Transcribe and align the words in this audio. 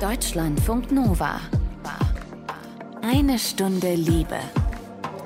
Deutschlandfunk 0.00 0.92
Nova. 0.92 1.40
Eine 3.02 3.36
Stunde 3.36 3.94
Liebe. 3.94 4.38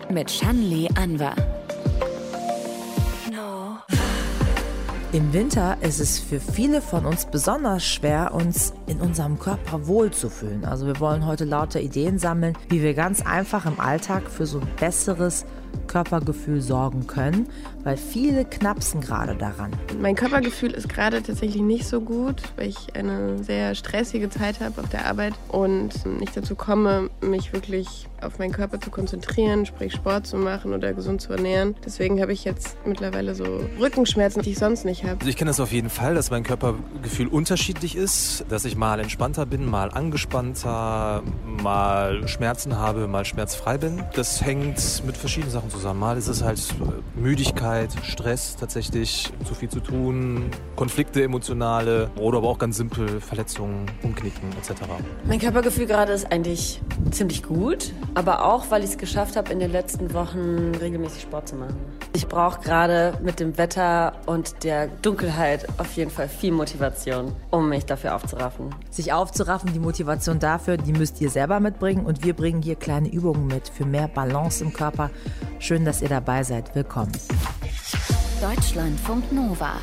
Mit 0.08 0.30
Shanli 0.30 0.88
Anwar. 0.94 1.34
Im 5.12 5.30
Winter 5.34 5.76
ist 5.82 6.00
es 6.00 6.18
für 6.18 6.40
viele 6.40 6.80
von 6.80 7.04
uns 7.04 7.26
besonders 7.26 7.84
schwer, 7.84 8.32
uns 8.32 8.72
in 8.86 8.98
unserem 8.98 9.38
Körper 9.38 9.86
wohlzufühlen. 9.86 10.64
Also 10.64 10.86
wir 10.86 10.98
wollen 11.00 11.26
heute 11.26 11.44
lauter 11.44 11.82
Ideen 11.82 12.18
sammeln, 12.18 12.56
wie 12.70 12.80
wir 12.80 12.94
ganz 12.94 13.20
einfach 13.20 13.66
im 13.66 13.78
Alltag 13.78 14.30
für 14.30 14.46
so 14.46 14.58
ein 14.58 14.68
besseres 14.80 15.44
Körpergefühl 15.92 16.62
sorgen 16.62 17.06
können, 17.06 17.46
weil 17.84 17.98
viele 17.98 18.46
knapsen 18.46 19.02
gerade 19.02 19.34
daran. 19.34 19.72
Mein 20.00 20.14
Körpergefühl 20.14 20.70
ist 20.70 20.88
gerade 20.88 21.22
tatsächlich 21.22 21.60
nicht 21.60 21.86
so 21.86 22.00
gut, 22.00 22.40
weil 22.56 22.68
ich 22.70 22.96
eine 22.96 23.44
sehr 23.44 23.74
stressige 23.74 24.30
Zeit 24.30 24.60
habe 24.60 24.80
auf 24.80 24.88
der 24.88 25.04
Arbeit 25.04 25.34
und 25.48 26.06
nicht 26.18 26.34
dazu 26.34 26.54
komme, 26.54 27.10
mich 27.20 27.52
wirklich 27.52 28.08
auf 28.22 28.38
meinen 28.38 28.52
Körper 28.52 28.80
zu 28.80 28.90
konzentrieren, 28.90 29.66
sprich 29.66 29.92
Sport 29.92 30.26
zu 30.26 30.38
machen 30.38 30.72
oder 30.72 30.94
gesund 30.94 31.20
zu 31.20 31.32
ernähren. 31.32 31.74
Deswegen 31.84 32.22
habe 32.22 32.32
ich 32.32 32.44
jetzt 32.44 32.76
mittlerweile 32.86 33.34
so 33.34 33.44
Rückenschmerzen, 33.78 34.42
die 34.42 34.52
ich 34.52 34.58
sonst 34.58 34.86
nicht 34.86 35.02
habe. 35.02 35.16
Also 35.18 35.28
ich 35.28 35.36
kenne 35.36 35.50
das 35.50 35.60
auf 35.60 35.72
jeden 35.72 35.90
Fall, 35.90 36.14
dass 36.14 36.30
mein 36.30 36.44
Körpergefühl 36.44 37.26
unterschiedlich 37.26 37.96
ist, 37.96 38.46
dass 38.48 38.64
ich 38.64 38.76
mal 38.76 39.00
entspannter 39.00 39.44
bin, 39.44 39.66
mal 39.66 39.90
angespannter, 39.90 41.22
mal 41.62 42.26
Schmerzen 42.28 42.78
habe, 42.78 43.08
mal 43.08 43.26
schmerzfrei 43.26 43.76
bin. 43.76 44.02
Das 44.14 44.42
hängt 44.42 45.02
mit 45.04 45.16
verschiedenen 45.16 45.52
Sachen 45.52 45.68
zusammen. 45.68 45.81
Mal 45.84 46.16
ist 46.16 46.28
es 46.28 46.42
halt 46.42 46.58
äh, 46.58 47.20
Müdigkeit, 47.20 47.90
Stress 48.04 48.56
tatsächlich, 48.56 49.32
zu 49.44 49.54
viel 49.54 49.68
zu 49.68 49.80
tun, 49.80 50.50
Konflikte 50.76 51.22
emotionale 51.22 52.10
oder 52.18 52.38
aber 52.38 52.48
auch 52.48 52.58
ganz 52.58 52.76
simpel 52.76 53.20
Verletzungen, 53.20 53.86
Umknicken 54.02 54.50
etc. 54.58 54.82
Mein 55.26 55.40
Körpergefühl 55.40 55.86
gerade 55.86 56.12
ist 56.12 56.30
eigentlich 56.30 56.80
ziemlich 57.10 57.42
gut. 57.42 57.92
Aber 58.14 58.44
auch, 58.44 58.70
weil 58.70 58.84
ich 58.84 58.90
es 58.90 58.98
geschafft 58.98 59.36
habe, 59.36 59.52
in 59.52 59.58
den 59.58 59.72
letzten 59.72 60.12
Wochen 60.12 60.72
regelmäßig 60.80 61.22
Sport 61.22 61.48
zu 61.48 61.56
machen. 61.56 61.76
Ich 62.14 62.28
brauche 62.28 62.60
gerade 62.60 63.14
mit 63.22 63.40
dem 63.40 63.56
Wetter 63.56 64.12
und 64.26 64.64
der 64.64 64.88
Dunkelheit 64.88 65.66
auf 65.78 65.92
jeden 65.94 66.10
Fall 66.10 66.28
viel 66.28 66.52
Motivation, 66.52 67.32
um 67.50 67.68
mich 67.68 67.84
dafür 67.86 68.14
aufzuraffen. 68.14 68.74
Sich 68.90 69.12
aufzuraffen, 69.12 69.72
die 69.72 69.78
Motivation 69.78 70.38
dafür, 70.38 70.76
die 70.76 70.92
müsst 70.92 71.20
ihr 71.20 71.30
selber 71.30 71.60
mitbringen. 71.60 72.06
Und 72.06 72.24
wir 72.24 72.34
bringen 72.34 72.62
hier 72.62 72.76
kleine 72.76 73.08
Übungen 73.08 73.46
mit 73.46 73.68
für 73.68 73.84
mehr 73.84 74.08
Balance 74.08 74.62
im 74.64 74.72
Körper. 74.72 75.10
Schön, 75.58 75.84
dass 75.84 76.02
ihr 76.02 76.08
dabei 76.08 76.42
seid. 76.42 76.74
Willkommen. 76.74 77.12
Deutschlandfunk 78.40 79.32
Nova. 79.32 79.74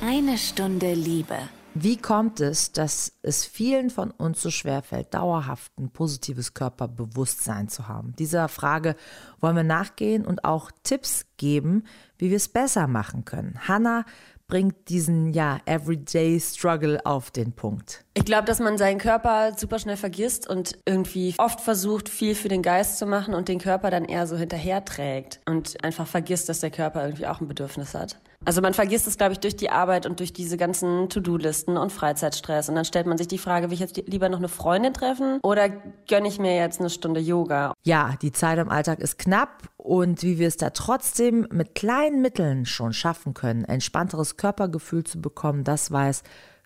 Eine 0.00 0.38
Stunde 0.38 0.94
Liebe. 0.94 1.36
Wie 1.80 1.96
kommt 1.96 2.40
es, 2.40 2.72
dass 2.72 3.12
es 3.22 3.44
vielen 3.44 3.90
von 3.90 4.10
uns 4.10 4.42
so 4.42 4.50
schwerfällt, 4.50 5.14
dauerhaft 5.14 5.70
ein 5.78 5.90
positives 5.90 6.52
Körperbewusstsein 6.52 7.68
zu 7.68 7.86
haben? 7.86 8.14
Dieser 8.18 8.48
Frage 8.48 8.96
wollen 9.38 9.54
wir 9.54 9.62
nachgehen 9.62 10.26
und 10.26 10.44
auch 10.44 10.72
Tipps 10.82 11.26
geben, 11.36 11.84
wie 12.16 12.30
wir 12.30 12.36
es 12.36 12.48
besser 12.48 12.88
machen 12.88 13.24
können. 13.24 13.60
Hannah 13.68 14.04
bringt 14.48 14.88
diesen 14.88 15.32
ja 15.32 15.60
everyday 15.66 16.40
Struggle 16.40 16.98
auf 17.06 17.30
den 17.30 17.52
Punkt. 17.52 18.04
Ich 18.14 18.24
glaube, 18.24 18.46
dass 18.46 18.58
man 18.58 18.76
seinen 18.76 18.98
Körper 18.98 19.52
super 19.56 19.78
schnell 19.78 19.98
vergisst 19.98 20.48
und 20.48 20.76
irgendwie 20.84 21.36
oft 21.38 21.60
versucht, 21.60 22.08
viel 22.08 22.34
für 22.34 22.48
den 22.48 22.62
Geist 22.62 22.98
zu 22.98 23.06
machen 23.06 23.34
und 23.34 23.46
den 23.46 23.60
Körper 23.60 23.90
dann 23.92 24.04
eher 24.04 24.26
so 24.26 24.36
hinterher 24.36 24.84
trägt 24.84 25.38
und 25.46 25.84
einfach 25.84 26.08
vergisst, 26.08 26.48
dass 26.48 26.58
der 26.58 26.72
Körper 26.72 27.04
irgendwie 27.04 27.28
auch 27.28 27.40
ein 27.40 27.46
Bedürfnis 27.46 27.94
hat. 27.94 28.18
Also 28.44 28.62
man 28.62 28.72
vergisst 28.72 29.06
es, 29.06 29.18
glaube 29.18 29.32
ich, 29.32 29.40
durch 29.40 29.56
die 29.56 29.70
Arbeit 29.70 30.06
und 30.06 30.20
durch 30.20 30.32
diese 30.32 30.56
ganzen 30.56 31.08
To-Do-Listen 31.08 31.76
und 31.76 31.92
Freizeitstress. 31.92 32.68
Und 32.68 32.76
dann 32.76 32.84
stellt 32.84 33.06
man 33.06 33.18
sich 33.18 33.28
die 33.28 33.38
Frage, 33.38 33.66
will 33.66 33.74
ich 33.74 33.80
jetzt 33.80 33.96
lieber 34.06 34.28
noch 34.28 34.38
eine 34.38 34.48
Freundin 34.48 34.94
treffen 34.94 35.38
oder 35.42 35.68
gönne 36.08 36.28
ich 36.28 36.38
mir 36.38 36.56
jetzt 36.56 36.80
eine 36.80 36.88
Stunde 36.90 37.20
Yoga? 37.20 37.74
Ja, 37.84 38.14
die 38.22 38.32
Zeit 38.32 38.58
im 38.58 38.68
Alltag 38.68 39.00
ist 39.00 39.18
knapp 39.18 39.68
und 39.76 40.22
wie 40.22 40.38
wir 40.38 40.48
es 40.48 40.56
da 40.56 40.70
trotzdem 40.70 41.46
mit 41.50 41.74
kleinen 41.74 42.22
Mitteln 42.22 42.64
schon 42.64 42.92
schaffen 42.92 43.34
können, 43.34 43.64
entspannteres 43.64 44.36
Körpergefühl 44.36 45.04
zu 45.04 45.20
bekommen, 45.20 45.64
das 45.64 45.90
weiß 45.90 46.22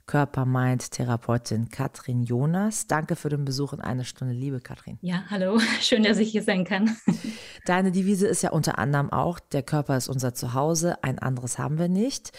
Körper-Mind-Therapeutin 0.06 1.68
Katrin 1.70 2.22
Jonas. 2.22 2.86
Danke 2.86 3.16
für 3.16 3.28
den 3.28 3.44
Besuch 3.44 3.72
in 3.72 3.80
einer 3.80 4.04
Stunde 4.04 4.34
Liebe, 4.34 4.60
Katrin. 4.60 4.98
Ja, 5.00 5.24
hallo, 5.30 5.58
schön, 5.80 6.02
dass 6.02 6.18
ich 6.18 6.30
hier 6.30 6.42
sein 6.42 6.64
kann. 6.64 6.96
Deine 7.66 7.92
Devise 7.92 8.26
ist 8.26 8.42
ja 8.42 8.50
unter 8.50 8.78
anderem 8.78 9.12
auch, 9.12 9.38
der 9.38 9.62
Körper 9.62 9.96
ist 9.96 10.08
unser 10.08 10.34
Zuhause, 10.34 11.02
ein 11.02 11.18
anderes 11.18 11.58
haben 11.58 11.78
wir 11.78 11.88
nicht. 11.88 12.32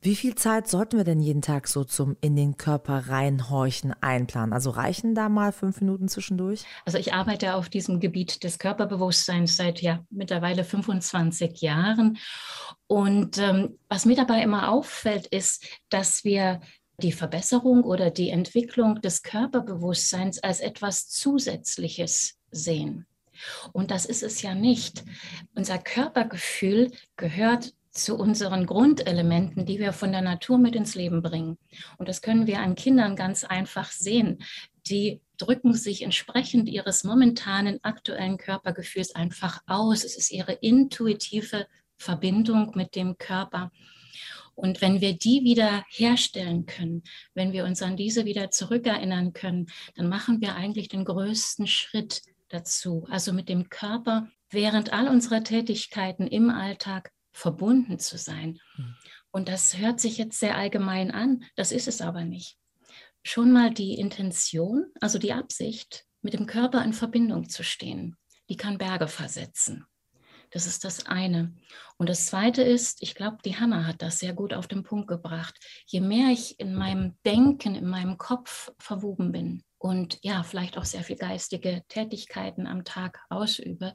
Wie 0.00 0.14
viel 0.14 0.36
Zeit 0.36 0.68
sollten 0.68 0.96
wir 0.96 1.02
denn 1.02 1.20
jeden 1.20 1.42
Tag 1.42 1.66
so 1.66 1.82
zum 1.82 2.16
in 2.20 2.36
den 2.36 2.56
Körper 2.56 3.08
reinhorchen 3.08 4.00
einplanen? 4.00 4.52
Also 4.52 4.70
reichen 4.70 5.16
da 5.16 5.28
mal 5.28 5.50
fünf 5.50 5.80
Minuten 5.80 6.06
zwischendurch? 6.06 6.62
Also 6.84 6.98
ich 6.98 7.14
arbeite 7.14 7.56
auf 7.56 7.68
diesem 7.68 7.98
Gebiet 7.98 8.44
des 8.44 8.60
Körperbewusstseins 8.60 9.56
seit 9.56 9.82
ja 9.82 10.04
mittlerweile 10.08 10.62
25 10.62 11.60
Jahren. 11.62 12.18
Und 12.86 13.38
ähm, 13.38 13.76
was 13.88 14.04
mir 14.04 14.14
dabei 14.14 14.40
immer 14.40 14.70
auffällt, 14.70 15.26
ist, 15.26 15.66
dass 15.88 16.22
wir 16.22 16.60
die 17.00 17.12
Verbesserung 17.12 17.84
oder 17.84 18.10
die 18.10 18.30
Entwicklung 18.30 19.00
des 19.00 19.22
Körperbewusstseins 19.22 20.42
als 20.42 20.60
etwas 20.60 21.08
Zusätzliches 21.08 22.38
sehen. 22.50 23.06
Und 23.72 23.92
das 23.92 24.04
ist 24.04 24.22
es 24.22 24.42
ja 24.42 24.54
nicht. 24.54 25.04
Unser 25.54 25.78
Körpergefühl 25.78 26.90
gehört 27.16 27.72
zu 27.92 28.16
unseren 28.16 28.66
Grundelementen, 28.66 29.64
die 29.64 29.78
wir 29.78 29.92
von 29.92 30.12
der 30.12 30.22
Natur 30.22 30.58
mit 30.58 30.74
ins 30.74 30.94
Leben 30.94 31.22
bringen. 31.22 31.58
Und 31.98 32.08
das 32.08 32.22
können 32.22 32.46
wir 32.46 32.60
an 32.60 32.74
Kindern 32.74 33.16
ganz 33.16 33.44
einfach 33.44 33.90
sehen. 33.90 34.38
Die 34.86 35.20
drücken 35.36 35.74
sich 35.74 36.02
entsprechend 36.02 36.68
ihres 36.68 37.04
momentanen 37.04 37.78
aktuellen 37.82 38.38
Körpergefühls 38.38 39.14
einfach 39.14 39.60
aus. 39.66 40.04
Es 40.04 40.16
ist 40.16 40.32
ihre 40.32 40.52
intuitive 40.52 41.66
Verbindung 41.96 42.72
mit 42.74 42.94
dem 42.94 43.18
Körper. 43.18 43.70
Und 44.58 44.82
wenn 44.82 45.00
wir 45.00 45.16
die 45.16 45.44
wieder 45.44 45.84
herstellen 45.88 46.66
können, 46.66 47.04
wenn 47.32 47.52
wir 47.52 47.64
uns 47.64 47.80
an 47.80 47.96
diese 47.96 48.24
wieder 48.24 48.50
zurückerinnern 48.50 49.32
können, 49.32 49.66
dann 49.94 50.08
machen 50.08 50.40
wir 50.40 50.56
eigentlich 50.56 50.88
den 50.88 51.04
größten 51.04 51.68
Schritt 51.68 52.22
dazu. 52.48 53.06
Also 53.08 53.32
mit 53.32 53.48
dem 53.48 53.68
Körper 53.68 54.28
während 54.50 54.92
all 54.92 55.06
unserer 55.06 55.44
Tätigkeiten 55.44 56.26
im 56.26 56.50
Alltag 56.50 57.12
verbunden 57.30 58.00
zu 58.00 58.18
sein. 58.18 58.58
Hm. 58.74 58.96
Und 59.30 59.48
das 59.48 59.78
hört 59.78 60.00
sich 60.00 60.18
jetzt 60.18 60.40
sehr 60.40 60.56
allgemein 60.56 61.12
an, 61.12 61.44
das 61.54 61.70
ist 61.70 61.86
es 61.86 62.00
aber 62.00 62.24
nicht. 62.24 62.56
Schon 63.22 63.52
mal 63.52 63.72
die 63.72 63.94
Intention, 63.94 64.86
also 65.00 65.20
die 65.20 65.34
Absicht, 65.34 66.04
mit 66.20 66.34
dem 66.34 66.46
Körper 66.46 66.82
in 66.82 66.94
Verbindung 66.94 67.48
zu 67.48 67.62
stehen, 67.62 68.16
die 68.48 68.56
kann 68.56 68.76
Berge 68.76 69.06
versetzen. 69.06 69.86
Das 70.50 70.66
ist 70.66 70.84
das 70.84 71.06
eine. 71.06 71.54
Und 71.96 72.08
das 72.08 72.26
zweite 72.26 72.62
ist, 72.62 73.02
ich 73.02 73.14
glaube, 73.14 73.38
die 73.44 73.56
Hanna 73.56 73.86
hat 73.86 74.02
das 74.02 74.18
sehr 74.18 74.32
gut 74.32 74.54
auf 74.54 74.66
den 74.66 74.82
Punkt 74.82 75.08
gebracht. 75.08 75.58
Je 75.86 76.00
mehr 76.00 76.30
ich 76.30 76.58
in 76.58 76.74
meinem 76.74 77.16
Denken, 77.24 77.74
in 77.74 77.86
meinem 77.86 78.18
Kopf 78.18 78.72
verwoben 78.78 79.32
bin 79.32 79.62
und 79.78 80.18
ja, 80.22 80.42
vielleicht 80.42 80.76
auch 80.76 80.84
sehr 80.84 81.02
viel 81.02 81.16
geistige 81.16 81.82
Tätigkeiten 81.88 82.66
am 82.66 82.84
Tag 82.84 83.20
ausübe, 83.28 83.94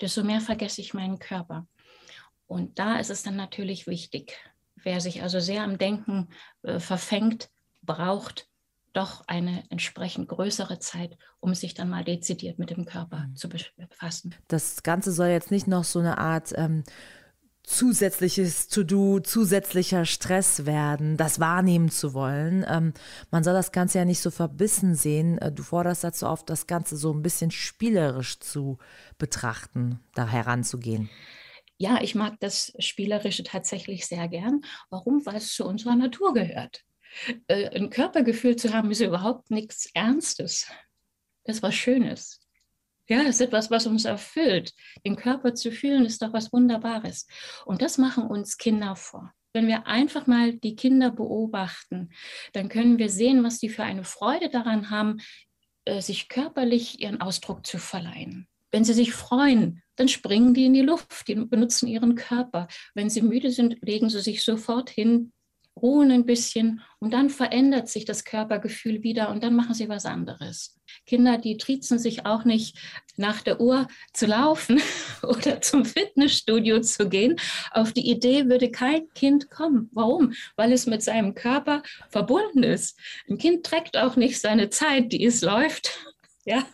desto 0.00 0.22
mehr 0.22 0.40
vergesse 0.40 0.80
ich 0.80 0.94
meinen 0.94 1.18
Körper. 1.18 1.66
Und 2.46 2.78
da 2.78 2.98
ist 2.98 3.10
es 3.10 3.22
dann 3.22 3.36
natürlich 3.36 3.86
wichtig, 3.86 4.38
wer 4.76 5.00
sich 5.00 5.22
also 5.22 5.40
sehr 5.40 5.62
am 5.62 5.78
Denken 5.78 6.28
äh, 6.62 6.78
verfängt, 6.78 7.48
braucht 7.82 8.48
doch 8.94 9.22
eine 9.26 9.64
entsprechend 9.70 10.28
größere 10.28 10.78
Zeit, 10.78 11.18
um 11.40 11.54
sich 11.54 11.74
dann 11.74 11.90
mal 11.90 12.04
dezidiert 12.04 12.58
mit 12.58 12.70
dem 12.70 12.86
Körper 12.86 13.26
mhm. 13.28 13.36
zu 13.36 13.48
befassen. 13.48 14.34
Das 14.48 14.82
Ganze 14.82 15.12
soll 15.12 15.28
jetzt 15.28 15.50
nicht 15.50 15.66
noch 15.66 15.84
so 15.84 15.98
eine 15.98 16.18
Art 16.18 16.52
ähm, 16.56 16.84
zusätzliches 17.64 18.68
To-Do, 18.68 19.20
zusätzlicher 19.20 20.04
Stress 20.04 20.66
werden, 20.66 21.16
das 21.16 21.40
wahrnehmen 21.40 21.90
zu 21.90 22.14
wollen. 22.14 22.64
Ähm, 22.68 22.92
man 23.30 23.42
soll 23.42 23.54
das 23.54 23.72
Ganze 23.72 23.98
ja 23.98 24.04
nicht 24.04 24.20
so 24.20 24.30
verbissen 24.30 24.94
sehen. 24.94 25.38
Äh, 25.38 25.50
du 25.50 25.62
forderst 25.62 26.04
dazu 26.04 26.26
auf, 26.26 26.44
das 26.44 26.66
Ganze 26.66 26.96
so 26.96 27.12
ein 27.12 27.22
bisschen 27.22 27.50
spielerisch 27.50 28.38
zu 28.38 28.78
betrachten, 29.18 30.00
da 30.14 30.28
heranzugehen. 30.28 31.10
Ja, 31.78 32.00
ich 32.00 32.14
mag 32.14 32.38
das 32.40 32.72
Spielerische 32.78 33.42
tatsächlich 33.42 34.06
sehr 34.06 34.28
gern. 34.28 34.60
Warum? 34.90 35.26
Weil 35.26 35.36
es 35.36 35.52
zu 35.54 35.66
unserer 35.66 35.96
Natur 35.96 36.32
gehört. 36.32 36.84
Äh, 37.46 37.68
ein 37.76 37.90
Körpergefühl 37.90 38.56
zu 38.56 38.72
haben, 38.72 38.90
ist 38.90 39.00
überhaupt 39.00 39.50
nichts 39.50 39.88
Ernstes. 39.94 40.66
Das 41.44 41.56
ist 41.56 41.62
was 41.62 41.74
Schönes. 41.74 42.40
Ja, 43.08 43.18
das 43.18 43.36
ist 43.36 43.40
etwas, 43.42 43.70
was 43.70 43.86
uns 43.86 44.06
erfüllt. 44.06 44.72
Den 45.04 45.16
Körper 45.16 45.54
zu 45.54 45.70
fühlen, 45.70 46.06
ist 46.06 46.22
doch 46.22 46.32
was 46.32 46.52
Wunderbares. 46.52 47.26
Und 47.66 47.82
das 47.82 47.98
machen 47.98 48.24
uns 48.24 48.56
Kinder 48.56 48.96
vor. 48.96 49.32
Wenn 49.52 49.68
wir 49.68 49.86
einfach 49.86 50.26
mal 50.26 50.54
die 50.54 50.74
Kinder 50.74 51.10
beobachten, 51.10 52.10
dann 52.54 52.68
können 52.68 52.98
wir 52.98 53.10
sehen, 53.10 53.44
was 53.44 53.58
die 53.58 53.68
für 53.68 53.84
eine 53.84 54.04
Freude 54.04 54.48
daran 54.48 54.90
haben, 54.90 55.18
äh, 55.84 56.00
sich 56.00 56.28
körperlich 56.28 57.00
ihren 57.00 57.20
Ausdruck 57.20 57.66
zu 57.66 57.78
verleihen. 57.78 58.48
Wenn 58.72 58.84
sie 58.84 58.94
sich 58.94 59.12
freuen, 59.12 59.82
dann 59.96 60.08
springen 60.08 60.54
die 60.54 60.64
in 60.64 60.74
die 60.74 60.80
Luft, 60.80 61.28
die 61.28 61.36
benutzen 61.36 61.86
ihren 61.86 62.16
Körper. 62.16 62.66
Wenn 62.94 63.10
sie 63.10 63.22
müde 63.22 63.50
sind, 63.50 63.76
legen 63.82 64.08
sie 64.08 64.20
sich 64.20 64.42
sofort 64.42 64.90
hin, 64.90 65.32
ruhen 65.84 66.10
ein 66.10 66.24
bisschen 66.24 66.80
und 66.98 67.12
dann 67.12 67.28
verändert 67.28 67.90
sich 67.90 68.06
das 68.06 68.24
Körpergefühl 68.24 69.02
wieder 69.02 69.28
und 69.28 69.44
dann 69.44 69.54
machen 69.54 69.74
sie 69.74 69.90
was 69.90 70.06
anderes. 70.06 70.80
Kinder, 71.04 71.36
die 71.36 71.58
triezen 71.58 71.98
sich 71.98 72.24
auch 72.24 72.46
nicht 72.46 72.78
nach 73.16 73.42
der 73.42 73.60
Uhr 73.60 73.86
zu 74.14 74.24
laufen 74.24 74.80
oder 75.22 75.60
zum 75.60 75.84
Fitnessstudio 75.84 76.80
zu 76.80 77.10
gehen. 77.10 77.36
Auf 77.70 77.92
die 77.92 78.08
Idee 78.10 78.46
würde 78.46 78.70
kein 78.70 79.12
Kind 79.14 79.50
kommen. 79.50 79.90
Warum? 79.92 80.32
Weil 80.56 80.72
es 80.72 80.86
mit 80.86 81.02
seinem 81.02 81.34
Körper 81.34 81.82
verbunden 82.08 82.62
ist. 82.62 82.98
Ein 83.28 83.36
Kind 83.36 83.66
trägt 83.66 83.98
auch 83.98 84.16
nicht 84.16 84.40
seine 84.40 84.70
Zeit, 84.70 85.12
die 85.12 85.22
es 85.22 85.42
läuft, 85.42 86.13
ja, 86.44 86.64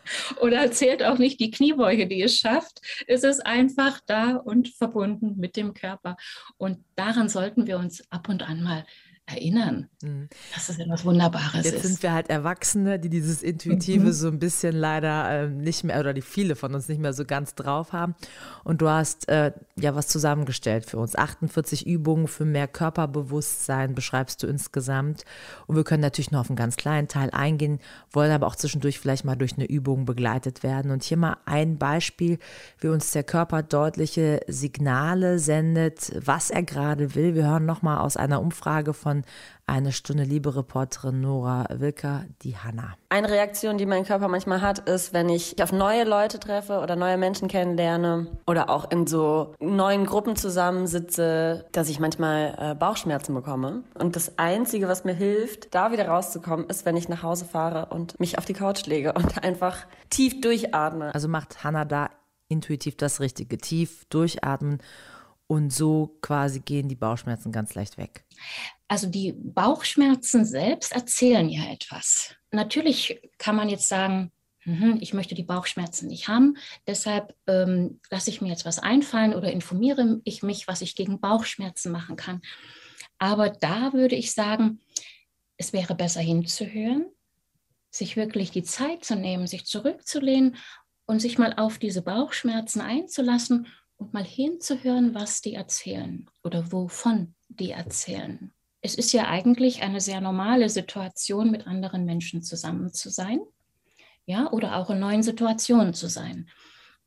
oder 0.41 0.71
zählt 0.71 1.03
auch 1.03 1.19
nicht 1.19 1.41
die 1.41 1.51
Kniebeuge, 1.51 2.07
die 2.07 2.23
es 2.23 2.37
schafft. 2.37 2.81
Es 3.07 3.25
ist 3.25 3.45
einfach 3.45 4.01
da 4.07 4.37
und 4.37 4.69
verbunden 4.69 5.37
mit 5.39 5.57
dem 5.57 5.75
Körper. 5.75 6.17
Und 6.57 6.85
daran 6.97 7.29
sollten 7.29 7.67
wir 7.67 7.79
uns 7.79 8.03
ab 8.11 8.29
und 8.29 8.43
an 8.43 8.63
mal 8.63 8.85
erinnern, 9.31 9.88
mhm. 10.03 10.29
dass 10.55 10.69
es 10.69 10.79
etwas 10.79 11.05
Wunderbares 11.05 11.65
Jetzt 11.65 11.77
ist. 11.77 11.82
Sind 11.82 12.03
wir 12.03 12.12
halt 12.12 12.31
Erwachsene, 12.31 12.99
die 12.99 13.09
dieses 13.09 13.43
Intuitive 13.43 14.06
mhm. 14.06 14.12
so 14.12 14.29
ein 14.29 14.38
bisschen 14.38 14.75
leider 14.75 15.31
äh, 15.31 15.49
nicht 15.49 15.85
mehr, 15.85 15.99
oder 16.00 16.12
die 16.12 16.23
viele 16.23 16.56
von 16.56 16.75
uns 16.75 16.88
nicht 16.88 17.00
mehr 17.00 17.12
so 17.12 17.25
ganz 17.25 17.55
drauf 17.55 17.93
haben. 17.93 18.15
Und 18.65 18.82
du 18.82 18.88
hast 18.88 19.29
äh, 19.29 19.53
ja 19.77 19.94
was 19.94 20.09
zusammengestellt 20.09 20.87
für 20.87 20.99
uns. 20.99 21.17
48 21.17 21.87
Übungen 21.87 22.29
für 22.29 22.44
mehr 22.44 22.69
Körperbewusstsein 22.69 23.94
beschreibst 23.94 24.43
du 24.43 24.47
insgesamt. 24.47 25.25
Und 25.67 25.76
wir 25.76 25.85
können 25.85 26.03
natürlich 26.03 26.31
nur 26.31 26.41
auf 26.41 26.50
einen 26.50 26.56
ganz 26.56 26.76
kleinen 26.76 27.09
Teil 27.09 27.31
eingehen, 27.31 27.81
wollen 28.11 28.33
aber 28.33 28.47
auch 28.47 28.56
zwischendurch 28.56 28.99
vielleicht 28.99 29.25
mal 29.25 29.37
durch 29.37 29.55
eine 29.55 29.67
Übung 29.67 30.05
begleitet 30.05 30.62
werden. 30.62 30.91
Und 30.91 31.03
hier 31.03 31.17
mal 31.17 31.37
ein 31.44 31.79
Beispiel, 31.79 32.38
wie 32.79 32.88
uns 32.88 33.12
der 33.12 33.25
Körper 33.25 33.62
deutliche 33.62 34.41
Signale 34.47 35.38
sendet, 35.38 36.12
was 36.25 36.50
er 36.50 36.62
gerade 36.62 37.15
will. 37.15 37.35
Wir 37.35 37.47
hören 37.47 37.67
nochmal 37.67 37.99
aus 37.99 38.17
einer 38.17 38.41
Umfrage 38.41 38.93
von 38.94 39.20
eine 39.67 39.93
Stunde 39.93 40.25
Liebe-Reporterin 40.25 41.21
Nora 41.21 41.67
Wilker, 41.71 42.25
die 42.43 42.57
Hanna. 42.57 42.95
Eine 43.09 43.31
Reaktion, 43.31 43.79
die 43.79 43.87
mein 43.87 44.05
Körper 44.05 44.29
manchmal 44.29 44.61
hat, 44.61 44.81
ist, 44.81 45.13
wenn 45.13 45.29
ich 45.29 45.63
auf 45.63 45.73
neue 45.73 46.05
Leute 46.05 46.41
treffe 46.41 46.81
oder 46.81 46.97
neue 46.97 47.17
Menschen 47.17 47.49
kennenlerne 47.49 48.27
oder 48.47 48.69
auch 48.69 48.91
in 48.91 49.07
so 49.07 49.55
neuen 49.61 50.07
Gruppen 50.07 50.37
zusammensitze, 50.37 51.67
dass 51.73 51.89
ich 51.89 52.01
manchmal 52.01 52.55
äh, 52.59 52.75
Bauchschmerzen 52.75 53.35
bekomme. 53.35 53.85
Und 53.95 54.17
das 54.17 54.39
Einzige, 54.39 54.89
was 54.89 55.05
mir 55.05 55.15
hilft, 55.15 55.75
da 55.75 55.93
wieder 55.93 56.09
rauszukommen, 56.09 56.67
ist, 56.67 56.85
wenn 56.85 56.97
ich 56.97 57.09
nach 57.09 57.23
Hause 57.23 57.45
fahre 57.45 57.87
und 57.87 58.19
mich 58.19 58.39
auf 58.39 58.45
die 58.45 58.55
Couch 58.55 58.87
lege 58.87 59.13
und 59.13 59.43
einfach 59.45 59.87
tief 60.11 60.41
durchatme. 60.41 61.15
Also 61.15 61.29
macht 61.29 61.63
Hanna 61.63 61.85
da 61.85 62.11
intuitiv 62.49 62.97
das 62.97 63.21
Richtige. 63.21 63.57
Tief 63.59 64.05
durchatmen 64.11 64.83
und 65.50 65.73
so 65.73 66.17
quasi 66.23 66.61
gehen 66.61 66.88
die 66.88 66.94
Bauchschmerzen 66.94 67.50
ganz 67.50 67.75
leicht 67.75 67.99
weg. 67.99 68.25
Also 68.87 69.08
die 69.08 69.32
Bauchschmerzen 69.32 70.44
selbst 70.44 70.93
erzählen 70.93 71.49
ja 71.49 71.73
etwas. 71.73 72.37
Natürlich 72.52 73.20
kann 73.37 73.56
man 73.56 73.69
jetzt 73.69 73.88
sagen, 73.88 74.31
mhm, 74.64 74.99
ich 75.00 75.12
möchte 75.12 75.35
die 75.35 75.43
Bauchschmerzen 75.43 76.06
nicht 76.06 76.29
haben, 76.29 76.56
deshalb 76.87 77.35
ähm, 77.49 77.99
lasse 78.12 78.31
ich 78.31 78.41
mir 78.41 78.50
jetzt 78.50 78.64
was 78.64 78.79
einfallen 78.79 79.35
oder 79.35 79.50
informiere 79.50 80.20
ich 80.23 80.44
mich, 80.44 80.69
was 80.69 80.82
ich 80.82 80.94
gegen 80.94 81.19
Bauchschmerzen 81.19 81.91
machen 81.91 82.14
kann. 82.14 82.43
Aber 83.19 83.50
da 83.50 83.93
würde 83.93 84.14
ich 84.14 84.31
sagen, 84.31 84.79
es 85.56 85.73
wäre 85.73 85.97
besser 85.97 86.20
hinzuhören, 86.20 87.06
sich 87.91 88.17
wirklich 88.17 88.52
die 88.52 88.62
Zeit 88.62 89.05
zu 89.05 89.17
nehmen, 89.17 89.49
sich 89.49 89.67
zurückzulehnen 89.67 90.55
und 91.06 91.19
sich 91.19 91.38
mal 91.38 91.55
auf 91.55 91.79
diese 91.79 92.02
Bauchschmerzen 92.02 92.81
einzulassen 92.81 93.67
und 94.00 94.14
mal 94.14 94.25
hinzuhören, 94.25 95.14
was 95.14 95.43
die 95.43 95.55
erzählen 95.55 96.26
oder 96.43 96.73
wovon 96.73 97.35
die 97.49 97.70
erzählen. 97.70 98.52
Es 98.81 98.94
ist 98.94 99.12
ja 99.12 99.29
eigentlich 99.29 99.82
eine 99.82 100.00
sehr 100.00 100.23
normale 100.23 100.70
Situation, 100.70 101.50
mit 101.50 101.67
anderen 101.67 102.06
Menschen 102.06 102.43
zusammen 102.43 102.93
zu 102.94 103.11
sein, 103.11 103.41
ja, 104.25 104.50
oder 104.50 104.76
auch 104.76 104.88
in 104.88 105.00
neuen 105.00 105.23
Situationen 105.23 105.93
zu 105.93 106.08
sein. 106.08 106.49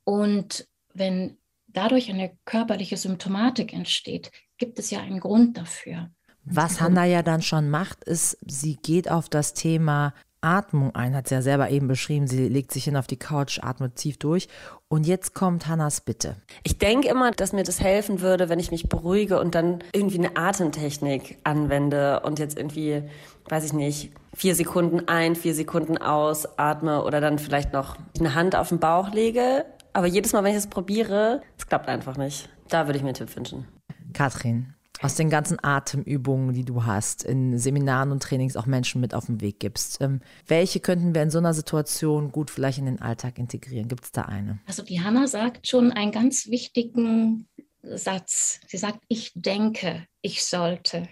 Und 0.03 0.67
wenn 0.93 1.37
dadurch 1.67 2.11
eine 2.11 2.37
körperliche 2.45 2.97
Symptomatik 2.97 3.73
entsteht, 3.73 4.31
gibt 4.57 4.77
es 4.77 4.91
ja 4.91 4.99
einen 4.99 5.19
Grund 5.19 5.57
dafür. 5.57 6.11
Was 6.45 6.79
Hanna 6.79 7.05
ja 7.05 7.23
dann 7.23 7.41
schon 7.41 7.69
macht, 7.69 8.03
ist, 8.03 8.37
sie 8.45 8.75
geht 8.75 9.09
auf 9.09 9.29
das 9.29 9.53
Thema 9.53 10.13
Atmung 10.43 10.93
ein, 10.95 11.15
hat 11.15 11.27
sie 11.27 11.35
ja 11.35 11.41
selber 11.41 11.69
eben 11.69 11.87
beschrieben. 11.87 12.27
Sie 12.27 12.47
legt 12.47 12.71
sich 12.71 12.83
hin 12.83 12.97
auf 12.97 13.07
die 13.07 13.17
Couch, 13.17 13.59
atmet 13.61 13.95
tief 13.95 14.17
durch. 14.17 14.47
Und 14.87 15.07
jetzt 15.07 15.33
kommt 15.33 15.67
Hannas 15.67 16.01
Bitte. 16.01 16.35
Ich 16.63 16.77
denke 16.77 17.07
immer, 17.07 17.31
dass 17.31 17.53
mir 17.53 17.63
das 17.63 17.79
helfen 17.79 18.21
würde, 18.21 18.49
wenn 18.49 18.59
ich 18.59 18.71
mich 18.71 18.89
beruhige 18.89 19.39
und 19.39 19.55
dann 19.55 19.83
irgendwie 19.93 20.19
eine 20.19 20.35
Atemtechnik 20.37 21.37
anwende 21.43 22.19
und 22.21 22.39
jetzt 22.39 22.57
irgendwie, 22.57 23.03
weiß 23.49 23.65
ich 23.65 23.73
nicht, 23.73 24.11
vier 24.35 24.55
Sekunden 24.55 25.07
ein, 25.07 25.35
vier 25.35 25.55
Sekunden 25.55 25.97
aus, 25.97 26.59
atme 26.59 27.03
oder 27.03 27.21
dann 27.21 27.39
vielleicht 27.39 27.73
noch 27.73 27.95
eine 28.19 28.35
Hand 28.35 28.55
auf 28.55 28.69
den 28.69 28.79
Bauch 28.79 29.11
lege. 29.11 29.65
Aber 29.93 30.07
jedes 30.07 30.33
Mal, 30.33 30.43
wenn 30.43 30.51
ich 30.51 30.57
es 30.57 30.67
probiere, 30.67 31.41
es 31.57 31.67
klappt 31.67 31.87
einfach 31.87 32.17
nicht. 32.17 32.49
Da 32.69 32.87
würde 32.87 32.97
ich 32.97 33.03
mir 33.03 33.09
einen 33.09 33.17
Tipp 33.17 33.35
wünschen. 33.35 33.67
Katrin, 34.13 34.73
aus 35.03 35.15
den 35.15 35.29
ganzen 35.29 35.61
Atemübungen, 35.61 36.53
die 36.53 36.63
du 36.63 36.85
hast, 36.85 37.23
in 37.23 37.59
Seminaren 37.59 38.11
und 38.11 38.23
Trainings 38.23 38.55
auch 38.55 38.65
Menschen 38.65 39.01
mit 39.01 39.13
auf 39.13 39.25
den 39.25 39.41
Weg 39.41 39.59
gibst. 39.59 39.99
Ähm, 39.99 40.21
welche 40.47 40.79
könnten 40.79 41.13
wir 41.13 41.21
in 41.21 41.29
so 41.29 41.39
einer 41.39 41.53
Situation 41.53 42.31
gut 42.31 42.49
vielleicht 42.49 42.77
in 42.77 42.85
den 42.85 43.01
Alltag 43.01 43.37
integrieren? 43.37 43.89
Gibt 43.89 44.05
es 44.05 44.11
da 44.13 44.23
eine? 44.23 44.59
Also 44.65 44.81
die 44.81 45.01
Hanna 45.01 45.27
sagt 45.27 45.67
schon 45.67 45.91
einen 45.91 46.13
ganz 46.13 46.47
wichtigen 46.47 47.49
Satz. 47.81 48.61
Sie 48.67 48.77
sagt, 48.77 48.99
ich 49.09 49.33
denke, 49.35 50.07
ich 50.21 50.45
sollte. 50.45 51.09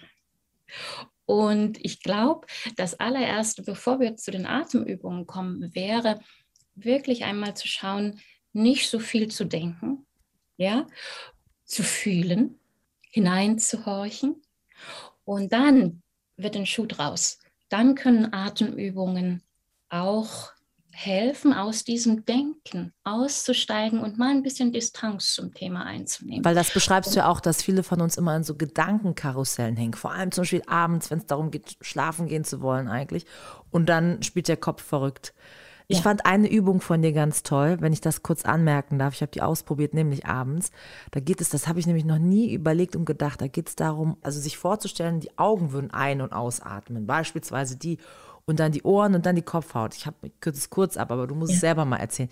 Und 1.25 1.77
ich 1.83 2.01
glaube, 2.01 2.47
das 2.77 2.97
allererste, 2.97 3.61
bevor 3.61 3.99
wir 3.99 4.15
zu 4.15 4.31
den 4.31 4.45
Atemübungen 4.45 5.27
kommen, 5.27 5.75
wäre 5.75 6.21
wirklich 6.75 7.25
einmal 7.25 7.55
zu 7.55 7.67
schauen, 7.67 8.21
nicht 8.53 8.89
so 8.89 8.99
viel 8.99 9.27
zu 9.27 9.43
denken, 9.43 10.05
ja, 10.55 10.87
zu 11.65 11.83
fühlen, 11.83 12.60
hineinzuhorchen. 13.11 14.41
Und 15.23 15.53
dann 15.53 16.01
wird 16.37 16.55
ein 16.55 16.65
Schuh 16.65 16.85
draus. 16.87 17.37
Dann 17.69 17.95
können 17.95 18.33
Atemübungen 18.33 19.43
auch 19.89 20.51
helfen, 20.93 21.53
aus 21.53 21.83
diesem 21.83 22.25
Denken 22.25 22.93
auszusteigen 23.03 23.99
und 23.99 24.17
mal 24.17 24.31
ein 24.31 24.43
bisschen 24.43 24.71
Distanz 24.71 25.33
zum 25.33 25.53
Thema 25.53 25.85
einzunehmen. 25.85 26.43
Weil 26.43 26.55
das 26.55 26.73
beschreibst 26.73 27.13
du 27.13 27.19
ja 27.19 27.29
auch, 27.29 27.39
dass 27.39 27.63
viele 27.63 27.83
von 27.83 28.01
uns 28.01 28.17
immer 28.17 28.35
in 28.35 28.43
so 28.43 28.55
Gedankenkarussellen 28.55 29.77
hängen. 29.77 29.93
Vor 29.93 30.11
allem 30.11 30.31
zum 30.31 30.43
Beispiel 30.43 30.63
abends, 30.67 31.09
wenn 31.09 31.19
es 31.19 31.25
darum 31.25 31.49
geht, 31.51 31.77
schlafen 31.81 32.27
gehen 32.27 32.43
zu 32.43 32.61
wollen 32.61 32.87
eigentlich. 32.87 33.25
Und 33.69 33.87
dann 33.87 34.21
spielt 34.21 34.47
der 34.47 34.57
Kopf 34.57 34.83
verrückt. 34.83 35.33
Ich 35.91 35.97
ja. 35.97 36.03
fand 36.03 36.25
eine 36.25 36.49
Übung 36.49 36.79
von 36.79 37.01
dir 37.01 37.11
ganz 37.11 37.43
toll, 37.43 37.75
wenn 37.81 37.91
ich 37.91 37.99
das 37.99 38.23
kurz 38.23 38.45
anmerken 38.45 38.97
darf. 38.97 39.13
Ich 39.13 39.21
habe 39.21 39.31
die 39.33 39.41
ausprobiert, 39.41 39.93
nämlich 39.93 40.25
abends. 40.25 40.71
Da 41.11 41.19
geht 41.19 41.41
es, 41.41 41.49
das 41.49 41.67
habe 41.67 41.81
ich 41.81 41.85
nämlich 41.85 42.05
noch 42.05 42.17
nie 42.17 42.53
überlegt 42.53 42.95
und 42.95 43.03
gedacht, 43.03 43.41
da 43.41 43.47
geht 43.47 43.67
es 43.67 43.75
darum, 43.75 44.15
also 44.21 44.39
sich 44.39 44.57
vorzustellen, 44.57 45.19
die 45.19 45.37
Augen 45.37 45.73
würden 45.73 45.91
ein- 45.91 46.21
und 46.21 46.31
ausatmen. 46.31 47.07
Beispielsweise 47.07 47.75
die 47.75 47.97
und 48.45 48.61
dann 48.61 48.71
die 48.71 48.83
Ohren 48.83 49.15
und 49.15 49.25
dann 49.25 49.35
die 49.35 49.41
Kopfhaut. 49.41 49.93
Ich 49.93 50.05
habe 50.05 50.31
es 50.45 50.69
kurz 50.69 50.95
ab, 50.95 51.11
aber 51.11 51.27
du 51.27 51.35
musst 51.35 51.51
ja. 51.51 51.55
es 51.55 51.61
selber 51.61 51.83
mal 51.83 51.97
erzählen. 51.97 52.29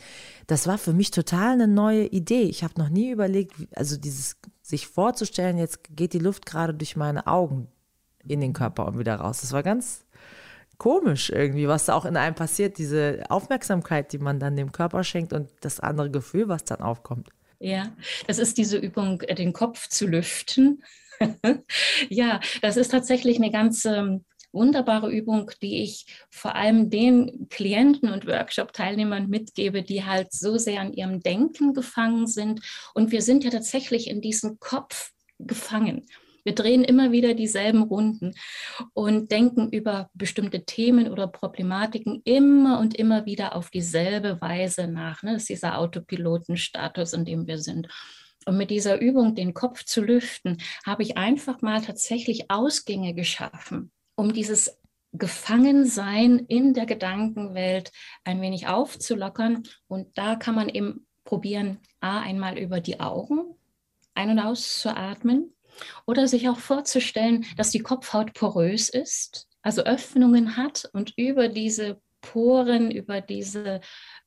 Das 0.48 0.66
war 0.66 0.78
für 0.78 0.94
mich 0.94 1.12
total 1.12 1.52
eine 1.52 1.68
neue 1.68 2.06
Idee. 2.06 2.44
Ich 2.44 2.64
habe 2.64 2.76
noch 2.78 2.90
nie 2.90 3.12
überlegt, 3.12 3.54
also 3.76 3.98
dieses 3.98 4.38
sich 4.62 4.88
vorzustellen, 4.88 5.58
jetzt 5.58 5.82
geht 5.96 6.14
die 6.14 6.20
Luft 6.20 6.46
gerade 6.46 6.74
durch 6.74 6.96
meine 6.96 7.28
Augen 7.28 7.68
in 8.26 8.40
den 8.40 8.54
Körper 8.54 8.88
und 8.88 8.98
wieder 8.98 9.16
raus. 9.16 9.42
Das 9.42 9.52
war 9.52 9.64
ganz 9.64 10.06
komisch 10.80 11.30
irgendwie, 11.30 11.68
was 11.68 11.86
da 11.86 11.94
auch 11.94 12.06
in 12.06 12.18
einem 12.18 12.36
passiert, 12.36 12.80
diese 12.80 13.24
Aufmerksamkeit, 13.30 14.12
die 14.12 14.18
man 14.18 14.40
dann 14.40 14.56
dem 14.56 14.72
Körper 14.72 15.04
schenkt 15.04 15.34
und 15.34 15.50
das 15.62 15.80
andere 15.80 16.10
Gefühl, 16.10 16.48
was 16.48 16.64
dann 16.64 16.82
aufkommt. 16.82 17.30
Ja, 17.60 17.92
das 18.26 18.40
ist 18.40 18.58
diese 18.58 18.78
Übung, 18.78 19.22
äh, 19.22 19.36
den 19.36 19.54
Kopf 19.54 19.90
zu 19.90 20.08
lüften. 20.08 20.82
ja, 22.10 22.40
das 22.62 22.78
ist 22.78 22.90
tatsächlich 22.92 23.38
eine 23.38 23.52
ganz 23.52 23.84
ähm, 23.86 24.24
wunderbare 24.54 25.12
Übung, 25.12 25.52
die 25.62 25.84
ich 25.84 26.06
vor 26.30 26.56
allem 26.56 26.90
den 26.90 27.48
Klienten 27.50 28.10
und 28.10 28.26
Workshop-Teilnehmern 28.26 29.28
mitgebe, 29.28 29.84
die 29.84 30.06
halt 30.06 30.32
so 30.32 30.58
sehr 30.58 30.80
an 30.80 30.94
ihrem 30.94 31.20
Denken 31.20 31.74
gefangen 31.74 32.26
sind. 32.26 32.62
Und 32.94 33.12
wir 33.12 33.22
sind 33.22 33.44
ja 33.44 33.50
tatsächlich 33.50 34.10
in 34.10 34.22
diesem 34.22 34.60
Kopf 34.60 35.12
gefangen. 35.38 36.06
Wir 36.50 36.56
drehen 36.56 36.84
immer 36.84 37.12
wieder 37.12 37.36
dieselben 37.36 37.84
Runden 37.84 38.34
und 38.96 39.32
denken 39.32 39.70
über 39.70 40.10
bestimmte 40.16 40.66
Themen 40.66 41.08
oder 41.08 41.28
Problematiken 41.28 42.24
immer 42.26 42.80
und 42.80 42.96
immer 42.96 43.28
wieder 43.28 43.56
auf 43.56 43.70
dieselbe 43.70 44.42
Weise 44.42 44.88
nach. 44.88 45.22
Ne? 45.22 45.34
Das 45.34 45.44
ist 45.44 45.50
dieser 45.50 45.78
Autopilotenstatus, 45.78 47.14
in 47.14 47.24
dem 47.24 47.46
wir 47.46 47.60
sind. 47.60 47.88
Und 48.48 48.58
mit 48.58 48.72
dieser 48.72 49.00
Übung, 49.00 49.36
den 49.36 49.54
Kopf 49.54 49.84
zu 49.84 50.02
lüften, 50.02 50.58
habe 50.88 51.04
ich 51.04 51.20
einfach 51.20 51.62
mal 51.62 51.84
tatsächlich 51.84 52.50
Ausgänge 52.50 53.14
geschaffen, 53.14 53.92
um 54.16 54.34
dieses 54.34 54.80
Gefangensein 55.14 56.40
in 56.48 56.74
der 56.74 56.88
Gedankenwelt 56.88 57.92
ein 58.24 58.42
wenig 58.42 58.66
aufzulockern. 58.68 59.68
Und 59.88 60.18
da 60.18 60.36
kann 60.36 60.56
man 60.56 60.68
eben 60.68 61.06
probieren, 61.26 61.78
A, 62.00 62.22
einmal 62.22 62.58
über 62.58 62.80
die 62.80 63.00
Augen 63.00 63.54
ein- 64.16 64.32
und 64.32 64.40
auszuatmen 64.40 65.54
Oder 66.06 66.28
sich 66.28 66.50
auch 66.50 66.60
vorzustellen, 66.60 67.46
dass 67.58 67.72
die 67.72 67.80
Kopfhaut 67.80 68.34
porös 68.34 68.90
ist, 68.90 69.48
also 69.62 69.84
Öffnungen 69.84 70.58
hat 70.58 70.90
und 70.94 71.14
über 71.18 71.48
diese 71.48 72.02
Poren, 72.22 72.92
über 72.92 73.22
diese 73.22 73.82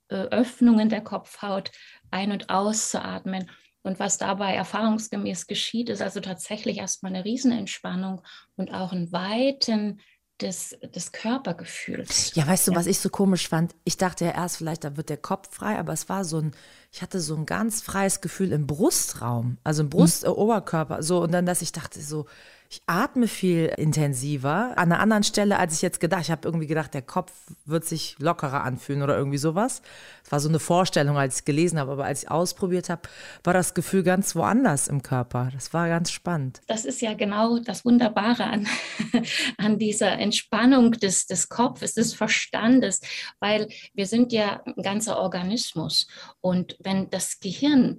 äh, 0.08 0.14
Öffnungen 0.14 0.88
der 0.88 1.02
Kopfhaut 1.02 1.70
ein- 2.10 2.32
und 2.32 2.50
auszuatmen. 2.50 3.50
Und 3.82 3.98
was 3.98 4.18
dabei 4.18 4.54
erfahrungsgemäß 4.54 5.46
geschieht, 5.46 5.88
ist 5.88 6.02
also 6.02 6.20
tatsächlich 6.20 6.78
erstmal 6.78 7.14
eine 7.14 7.24
Riesenentspannung 7.24 8.22
und 8.56 8.72
auch 8.72 8.92
einen 8.92 9.10
weiten 9.12 10.00
des, 10.40 10.76
des 10.94 11.12
Körpergefühls. 11.12 12.34
Ja, 12.34 12.46
weißt 12.46 12.66
du, 12.66 12.72
ja. 12.72 12.76
was 12.76 12.86
ich 12.86 12.98
so 12.98 13.10
komisch 13.10 13.48
fand? 13.48 13.74
Ich 13.84 13.96
dachte 13.96 14.24
ja 14.24 14.32
erst, 14.32 14.56
vielleicht 14.56 14.84
da 14.84 14.96
wird 14.96 15.08
der 15.08 15.16
Kopf 15.16 15.54
frei, 15.54 15.78
aber 15.78 15.92
es 15.92 16.08
war 16.08 16.24
so 16.24 16.38
ein, 16.38 16.52
ich 16.90 17.02
hatte 17.02 17.20
so 17.20 17.36
ein 17.36 17.46
ganz 17.46 17.82
freies 17.82 18.20
Gefühl 18.20 18.52
im 18.52 18.66
Brustraum, 18.66 19.58
also 19.62 19.82
im 19.82 19.90
Brust, 19.90 20.24
mhm. 20.24 20.32
Oberkörper, 20.32 21.02
so 21.02 21.22
und 21.22 21.32
dann, 21.32 21.46
dass 21.46 21.62
ich 21.62 21.72
dachte 21.72 22.00
so, 22.00 22.26
ich 22.72 22.80
atme 22.86 23.28
viel 23.28 23.66
intensiver 23.76 24.72
an 24.78 24.90
einer 24.90 24.98
anderen 24.98 25.24
Stelle, 25.24 25.58
als 25.58 25.74
ich 25.74 25.82
jetzt 25.82 26.00
gedacht. 26.00 26.22
Ich 26.22 26.30
habe 26.30 26.48
irgendwie 26.48 26.66
gedacht, 26.66 26.94
der 26.94 27.02
Kopf 27.02 27.30
wird 27.66 27.84
sich 27.84 28.16
lockerer 28.18 28.64
anfühlen 28.64 29.02
oder 29.02 29.14
irgendwie 29.14 29.36
sowas. 29.36 29.82
Es 30.24 30.32
war 30.32 30.40
so 30.40 30.48
eine 30.48 30.58
Vorstellung, 30.58 31.18
als 31.18 31.34
ich 31.34 31.40
es 31.40 31.44
gelesen 31.44 31.78
habe, 31.78 31.92
aber 31.92 32.06
als 32.06 32.22
ich 32.22 32.30
ausprobiert 32.30 32.88
habe, 32.88 33.02
war 33.44 33.52
das 33.52 33.74
Gefühl 33.74 34.02
ganz 34.02 34.34
woanders 34.34 34.88
im 34.88 35.02
Körper. 35.02 35.50
Das 35.52 35.74
war 35.74 35.86
ganz 35.88 36.10
spannend. 36.12 36.62
Das 36.66 36.86
ist 36.86 37.02
ja 37.02 37.12
genau 37.12 37.58
das 37.58 37.84
Wunderbare 37.84 38.44
an, 38.44 38.66
an 39.58 39.78
dieser 39.78 40.12
Entspannung 40.12 40.92
des, 40.92 41.26
des 41.26 41.50
Kopfes, 41.50 41.92
des 41.92 42.14
Verstandes, 42.14 43.02
weil 43.38 43.68
wir 43.92 44.06
sind 44.06 44.32
ja 44.32 44.62
ein 44.64 44.82
ganzer 44.82 45.18
Organismus. 45.18 46.06
Und 46.40 46.78
wenn 46.80 47.10
das 47.10 47.38
Gehirn 47.38 47.98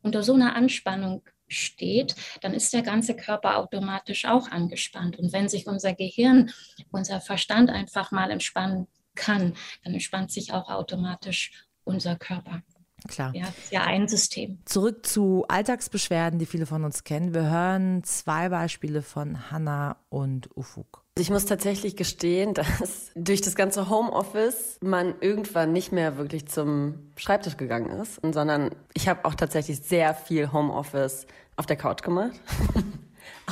unter 0.00 0.22
so 0.22 0.32
einer 0.32 0.56
Anspannung 0.56 1.22
steht, 1.48 2.14
dann 2.40 2.54
ist 2.54 2.72
der 2.72 2.82
ganze 2.82 3.14
Körper 3.14 3.58
automatisch 3.58 4.24
auch 4.24 4.48
angespannt. 4.50 5.18
Und 5.18 5.32
wenn 5.32 5.48
sich 5.48 5.66
unser 5.66 5.94
Gehirn, 5.94 6.52
unser 6.90 7.20
Verstand 7.20 7.70
einfach 7.70 8.10
mal 8.10 8.30
entspannen 8.30 8.88
kann, 9.14 9.54
dann 9.82 9.94
entspannt 9.94 10.30
sich 10.30 10.52
auch 10.52 10.68
automatisch 10.68 11.66
unser 11.84 12.16
Körper. 12.16 12.62
Klar. 13.08 13.34
Ja, 13.34 13.46
ja 13.70 13.84
ein 13.84 14.08
System. 14.08 14.58
Zurück 14.64 15.06
zu 15.06 15.44
Alltagsbeschwerden, 15.48 16.38
die 16.38 16.46
viele 16.46 16.66
von 16.66 16.84
uns 16.84 17.04
kennen. 17.04 17.34
Wir 17.34 17.50
hören 17.50 18.02
zwei 18.04 18.48
Beispiele 18.48 19.02
von 19.02 19.50
Hanna 19.50 19.96
und 20.08 20.48
Ufuk. 20.56 21.04
Ich 21.18 21.30
muss 21.30 21.46
tatsächlich 21.46 21.96
gestehen, 21.96 22.54
dass 22.54 23.10
durch 23.14 23.40
das 23.40 23.54
ganze 23.54 23.88
Homeoffice 23.88 24.78
man 24.82 25.14
irgendwann 25.20 25.72
nicht 25.72 25.92
mehr 25.92 26.16
wirklich 26.16 26.46
zum 26.46 27.12
Schreibtisch 27.16 27.56
gegangen 27.56 27.90
ist, 28.00 28.20
sondern 28.22 28.70
ich 28.94 29.08
habe 29.08 29.24
auch 29.24 29.34
tatsächlich 29.34 29.80
sehr 29.80 30.14
viel 30.14 30.52
Homeoffice 30.52 31.26
auf 31.56 31.66
der 31.66 31.76
Couch 31.76 32.02
gemacht. 32.02 32.40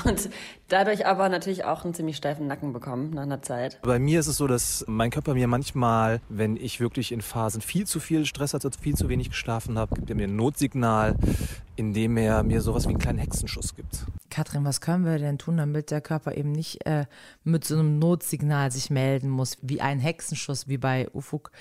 Und 0.04 0.28
dadurch 0.68 1.06
aber 1.06 1.28
natürlich 1.28 1.64
auch 1.64 1.84
einen 1.84 1.94
ziemlich 1.94 2.16
steifen 2.16 2.46
Nacken 2.46 2.72
bekommen 2.72 3.10
nach 3.10 3.22
einer 3.22 3.42
Zeit. 3.42 3.80
Bei 3.82 3.98
mir 3.98 4.20
ist 4.20 4.26
es 4.26 4.36
so, 4.36 4.46
dass 4.46 4.84
mein 4.88 5.10
Körper 5.10 5.34
mir 5.34 5.46
manchmal, 5.46 6.20
wenn 6.28 6.56
ich 6.56 6.80
wirklich 6.80 7.12
in 7.12 7.22
Phasen 7.22 7.60
viel 7.60 7.86
zu 7.86 8.00
viel 8.00 8.26
Stress 8.26 8.54
hatte, 8.54 8.70
viel 8.80 8.96
zu 8.96 9.08
wenig 9.08 9.30
geschlafen 9.30 9.78
habe, 9.78 9.94
gibt 9.94 10.10
er 10.10 10.16
mir 10.16 10.26
ein 10.26 10.36
Notsignal, 10.36 11.16
in 11.76 11.92
dem 11.92 12.16
er 12.16 12.42
mir 12.42 12.60
sowas 12.60 12.84
wie 12.84 12.90
einen 12.90 12.98
kleinen 12.98 13.18
Hexenschuss 13.18 13.74
gibt. 13.74 14.04
Katrin, 14.30 14.64
was 14.64 14.80
können 14.80 15.04
wir 15.04 15.18
denn 15.18 15.38
tun, 15.38 15.56
damit 15.56 15.90
der 15.90 16.00
Körper 16.00 16.36
eben 16.36 16.50
nicht 16.50 16.84
äh, 16.86 17.06
mit 17.44 17.64
so 17.64 17.74
einem 17.74 17.98
Notsignal 17.98 18.72
sich 18.72 18.90
melden 18.90 19.30
muss, 19.30 19.58
wie 19.62 19.80
ein 19.80 20.00
Hexenschuss, 20.00 20.66
wie 20.66 20.78
bei 20.78 21.08
Ufuk? 21.14 21.52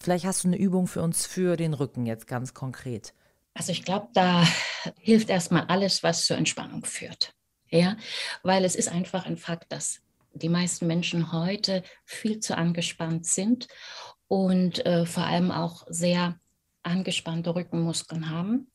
Vielleicht 0.00 0.24
hast 0.24 0.42
du 0.42 0.48
eine 0.48 0.58
Übung 0.58 0.88
für 0.88 1.02
uns 1.02 1.24
für 1.24 1.56
den 1.56 1.72
Rücken 1.72 2.04
jetzt 2.04 2.26
ganz 2.26 2.52
konkret. 2.52 3.14
Also 3.54 3.72
ich 3.72 3.84
glaube, 3.84 4.08
da 4.12 4.44
hilft 4.98 5.30
erstmal 5.30 5.64
alles, 5.66 6.02
was 6.02 6.26
zur 6.26 6.36
Entspannung 6.36 6.84
führt. 6.84 7.32
Ja, 7.76 7.96
weil 8.42 8.64
es 8.64 8.74
ist 8.74 8.88
einfach 8.88 9.26
ein 9.26 9.36
Fakt, 9.36 9.70
dass 9.70 10.00
die 10.32 10.48
meisten 10.48 10.86
Menschen 10.86 11.32
heute 11.32 11.82
viel 12.04 12.40
zu 12.40 12.56
angespannt 12.56 13.26
sind 13.26 13.68
und 14.28 14.84
äh, 14.86 15.04
vor 15.04 15.24
allem 15.24 15.50
auch 15.50 15.86
sehr 15.88 16.38
angespannte 16.82 17.54
Rückenmuskeln 17.54 18.30
haben. 18.30 18.70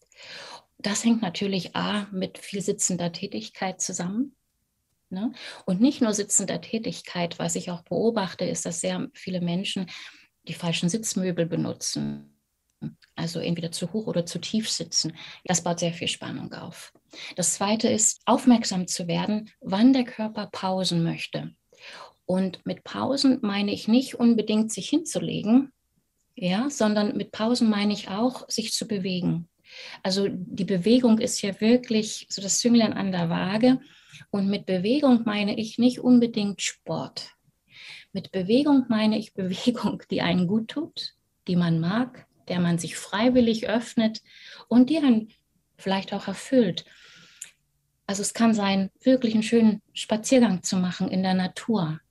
Das 0.78 1.04
hängt 1.04 1.22
natürlich 1.22 1.76
A 1.76 2.08
mit 2.12 2.38
viel 2.38 2.62
sitzender 2.62 3.12
Tätigkeit 3.12 3.82
zusammen. 3.82 4.36
Ne? 5.10 5.34
Und 5.66 5.82
nicht 5.82 6.02
nur 6.02 6.14
sitzender 6.14 6.62
Tätigkeit, 6.62 7.40
was 7.40 7.56
ich 7.56 7.72
auch 7.72 7.82
beobachte, 7.82 8.46
ist, 8.46 8.66
dass 8.66 8.82
sehr 8.82 9.08
viele 9.14 9.42
Menschen 9.42 9.88
die 10.48 10.54
falschen 10.54 10.90
Sitzmöbel 10.90 11.46
benutzen 11.46 12.31
also 13.16 13.40
entweder 13.40 13.72
zu 13.72 13.94
hoch 13.94 14.08
oder 14.08 14.26
zu 14.26 14.40
tief 14.40 14.70
sitzen. 14.70 15.16
Das 15.46 15.64
baut 15.64 15.80
sehr 15.80 15.94
viel 15.94 16.08
Spannung 16.08 16.54
auf. 16.54 16.94
Das 17.36 17.54
Zweite 17.54 17.88
ist, 17.88 18.22
aufmerksam 18.26 18.88
zu 18.88 19.08
werden, 19.08 19.50
wann 19.60 19.94
der 19.94 20.06
Körper 20.06 20.50
pausen 20.52 21.04
möchte. 21.04 21.54
Und 22.26 22.66
mit 22.66 22.84
Pausen 22.84 23.40
meine 23.42 23.74
ich 23.74 23.88
nicht 23.88 24.16
unbedingt 24.16 24.72
sich 24.72 24.90
hinzulegen, 24.90 25.72
ja, 26.36 26.70
sondern 26.70 27.18
mit 27.18 27.32
Pausen 27.32 27.70
meine 27.70 27.94
ich 27.94 28.10
auch, 28.10 28.50
sich 28.50 28.72
zu 28.72 28.88
bewegen. 28.88 29.50
Also 30.04 30.28
die 30.30 30.66
Bewegung 30.66 31.20
ist 31.20 31.42
ja 31.42 31.60
wirklich 31.62 32.28
so 32.30 32.42
das 32.42 32.60
Zünglein 32.60 32.94
an 32.94 33.12
der 33.12 33.30
Waage. 33.30 33.80
Und 34.30 34.48
mit 34.48 34.66
Bewegung 34.66 35.24
meine 35.26 35.58
ich 35.58 35.78
nicht 35.78 36.00
unbedingt 36.00 36.62
Sport. 36.62 37.32
Mit 38.14 38.32
Bewegung 38.32 38.86
meine 38.90 39.18
ich 39.18 39.34
Bewegung, 39.34 40.04
die 40.10 40.22
einen 40.22 40.48
gut 40.48 40.70
tut, 40.70 41.16
die 41.48 41.56
man 41.56 41.80
mag, 41.80 42.28
der 42.52 42.60
man 42.60 42.78
sich 42.78 42.98
freiwillig 42.98 43.70
öffnet 43.70 44.22
und 44.68 44.90
die 44.90 44.98
einen 44.98 45.30
vielleicht 45.78 46.14
auch 46.14 46.28
erfüllt. 46.28 46.86
Also 48.06 48.22
es 48.22 48.34
kann 48.34 48.54
sein, 48.54 48.92
wirklich 49.02 49.34
einen 49.34 49.44
schönen 49.44 49.82
Spaziergang 49.94 50.64
zu 50.64 50.76
machen 50.76 51.08
in 51.08 51.24
der 51.24 51.34
Natur. 51.34 52.02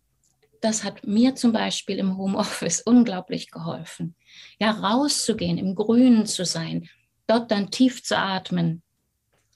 Das 0.62 0.82
hat 0.82 1.06
mir 1.06 1.35
zum 1.35 1.52
Beispiel 1.52 1.99
im 1.99 2.16
Homeoffice 2.16 2.80
unglaublich 2.87 3.50
geholfen. 3.50 4.16
Ja, 4.59 4.70
rauszugehen, 4.70 5.59
im 5.59 5.75
Grünen 5.75 6.25
zu 6.25 6.47
sein, 6.47 6.88
dort 7.26 7.50
dann 7.50 7.70
tief 7.70 8.02
zu 8.02 8.16
atmen, 8.16 8.82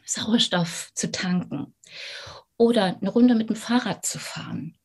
Sauerstoff 0.05 0.91
zu 0.95 1.11
tanken 1.11 1.75
oder 2.59 2.99
eine 3.00 3.11
Runde 3.11 3.35
mit 3.35 3.49
dem 3.49 3.57
Fahrrad 3.57 4.05
zu 4.05 4.19
fahren. 4.19 4.76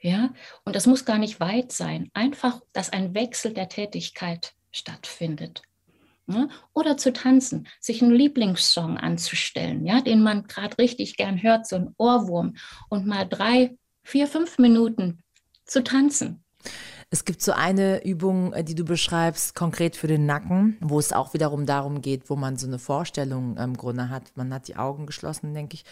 Ja, 0.00 0.34
und 0.64 0.76
das 0.76 0.86
muss 0.86 1.06
gar 1.06 1.18
nicht 1.18 1.40
weit 1.40 1.72
sein. 1.72 2.10
Einfach, 2.12 2.60
dass 2.72 2.90
ein 2.90 3.14
Wechsel 3.14 3.54
der 3.54 3.70
Tätigkeit 3.70 4.54
stattfindet. 4.72 5.62
Ja? 6.26 6.48
Oder 6.74 6.96
zu 6.96 7.12
tanzen, 7.12 7.68
sich 7.80 8.02
einen 8.02 8.14
Lieblingssong 8.14 8.98
anzustellen, 8.98 9.86
ja, 9.86 10.00
den 10.00 10.22
man 10.22 10.44
gerade 10.44 10.78
richtig 10.78 11.16
gern 11.16 11.42
hört, 11.42 11.66
so 11.66 11.76
ein 11.76 11.94
Ohrwurm, 11.96 12.54
und 12.90 13.06
mal 13.06 13.24
drei, 13.24 13.76
vier, 14.02 14.26
fünf 14.26 14.58
Minuten 14.58 15.22
zu 15.64 15.82
tanzen. 15.82 16.44
Es 17.10 17.24
gibt 17.24 17.40
so 17.40 17.52
eine 17.52 18.04
Übung, 18.04 18.52
äh, 18.52 18.62
die 18.62 18.74
du 18.74 18.84
beschreibst, 18.84 19.54
konkret 19.54 19.96
für 19.96 20.08
den 20.08 20.26
Nacken, 20.26 20.76
wo 20.80 20.98
es 20.98 21.14
auch 21.14 21.32
wiederum 21.32 21.64
darum 21.64 22.02
geht, 22.02 22.28
wo 22.28 22.36
man 22.36 22.58
so 22.58 22.66
eine 22.66 22.78
Vorstellung 22.78 23.56
im 23.56 23.78
Grunde 23.78 24.10
hat. 24.10 24.24
Man 24.34 24.52
hat 24.52 24.68
die 24.68 24.76
Augen 24.76 25.06
geschlossen, 25.06 25.54
denke 25.54 25.76
ich. 25.76 25.84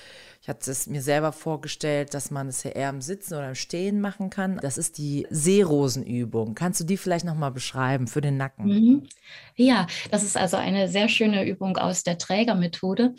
Ich 0.42 0.48
hatte 0.48 0.70
es 0.70 0.86
mir 0.86 1.00
selber 1.00 1.32
vorgestellt, 1.32 2.12
dass 2.12 2.30
man 2.30 2.48
es 2.48 2.62
ja 2.64 2.72
eher 2.72 2.90
im 2.90 3.00
Sitzen 3.00 3.32
oder 3.32 3.48
im 3.48 3.54
Stehen 3.54 4.02
machen 4.02 4.28
kann. 4.28 4.58
Das 4.60 4.76
ist 4.76 4.98
die 4.98 5.26
Seerosenübung. 5.30 6.54
Kannst 6.54 6.80
du 6.80 6.84
die 6.84 6.98
vielleicht 6.98 7.24
nochmal 7.24 7.50
beschreiben 7.50 8.08
für 8.08 8.20
den 8.20 8.36
Nacken? 8.36 8.66
Mhm. 8.66 9.08
Ja, 9.54 9.86
das 10.10 10.22
ist 10.22 10.36
also 10.36 10.58
eine 10.58 10.88
sehr 10.88 11.08
schöne 11.08 11.46
Übung 11.46 11.78
aus 11.78 12.02
der 12.02 12.18
Trägermethode. 12.18 13.14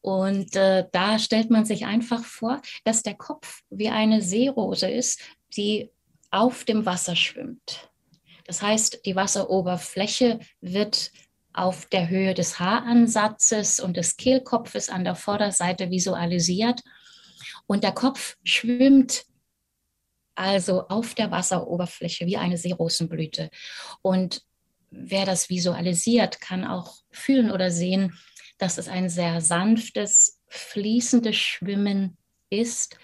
Und 0.00 0.56
äh, 0.56 0.86
da 0.90 1.18
stellt 1.18 1.50
man 1.50 1.66
sich 1.66 1.84
einfach 1.84 2.24
vor, 2.24 2.62
dass 2.84 3.02
der 3.02 3.14
Kopf 3.14 3.60
wie 3.68 3.90
eine 3.90 4.22
Seerose 4.22 4.88
ist, 4.88 5.20
die 5.54 5.90
auf 6.32 6.64
dem 6.64 6.84
Wasser 6.84 7.14
schwimmt. 7.14 7.90
Das 8.44 8.60
heißt, 8.60 9.06
die 9.06 9.14
Wasseroberfläche 9.14 10.40
wird 10.60 11.12
auf 11.52 11.86
der 11.86 12.08
Höhe 12.08 12.34
des 12.34 12.58
Haaransatzes 12.58 13.78
und 13.78 13.96
des 13.96 14.16
Kehlkopfes 14.16 14.88
an 14.88 15.04
der 15.04 15.14
Vorderseite 15.14 15.90
visualisiert. 15.90 16.80
Und 17.66 17.84
der 17.84 17.92
Kopf 17.92 18.36
schwimmt 18.42 19.26
also 20.34 20.88
auf 20.88 21.14
der 21.14 21.30
Wasseroberfläche 21.30 22.26
wie 22.26 22.38
eine 22.38 22.56
Seerosenblüte. 22.56 23.50
Und 24.00 24.42
wer 24.90 25.26
das 25.26 25.50
visualisiert, 25.50 26.40
kann 26.40 26.66
auch 26.66 26.96
fühlen 27.10 27.50
oder 27.50 27.70
sehen, 27.70 28.18
dass 28.56 28.78
es 28.78 28.88
ein 28.88 29.10
sehr 29.10 29.40
sanftes, 29.42 30.40
fließendes 30.48 31.36
Schwimmen 31.36 32.16
ist 32.48 32.98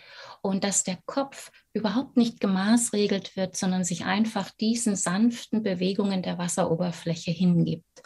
und 0.49 0.65
dass 0.65 0.83
der 0.83 0.99
Kopf 1.05 1.53
überhaupt 1.75 2.17
nicht 2.17 2.41
gemaßregelt 2.41 3.37
wird, 3.37 3.55
sondern 3.55 3.85
sich 3.85 4.07
einfach 4.07 4.51
diesen 4.51 4.97
sanften 4.97 5.63
Bewegungen 5.63 6.23
der 6.23 6.39
Wasseroberfläche 6.39 7.31
hingibt. 7.31 8.03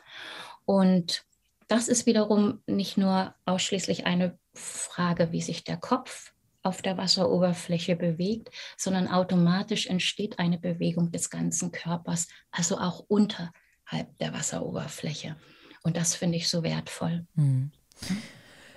Und 0.65 1.25
das 1.69 1.87
ist 1.87 2.05
wiederum 2.05 2.61
nicht 2.67 2.99
nur 2.99 3.33
ausschließlich 3.47 4.07
eine 4.07 4.37
Frage, 4.55 5.31
wie 5.31 5.41
sich 5.41 5.63
der 5.63 5.77
Kopf 5.77 6.33
auf 6.65 6.83
der 6.83 6.97
Wasseroberfläche 6.99 7.95
bewegt, 7.95 8.51
sondern 8.77 9.07
automatisch 9.07 9.87
entsteht 9.87 10.41
eine 10.41 10.59
Bewegung 10.59 11.13
des 11.13 11.31
ganzen 11.31 11.71
Körpers, 11.71 12.27
also 12.51 12.77
auch 12.77 13.05
unterhalb 13.07 14.19
der 14.19 14.33
Wasseroberfläche. 14.33 15.37
Und 15.85 15.97
das 15.97 16.17
finde 16.17 16.39
ich 16.39 16.49
so 16.49 16.65
wertvoll. 16.65 17.25
Hm. 17.37 17.71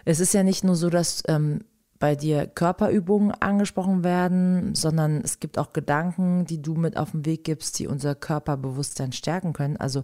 Es 0.06 0.20
ist 0.20 0.36
ja 0.36 0.44
nicht 0.44 0.64
nur 0.64 0.76
so, 0.76 0.92
dass 0.92 1.24
ähm, 1.28 1.66
bei 2.00 2.16
dir 2.16 2.48
Körperübungen 2.48 3.32
angesprochen 3.32 4.04
werden, 4.04 4.76
sondern 4.76 5.22
es 5.22 5.40
gibt 5.40 5.58
auch 5.58 5.74
Gedanken, 5.74 6.46
die 6.46 6.62
du 6.62 6.76
mit 6.76 6.98
auf 6.98 7.12
den 7.12 7.26
Weg 7.26 7.44
gibst, 7.44 7.80
die 7.80 7.88
unser 7.88 8.16
Körperbewusstsein 8.16 9.12
stärken 9.14 9.54
können. 9.54 9.78
Also 9.78 10.04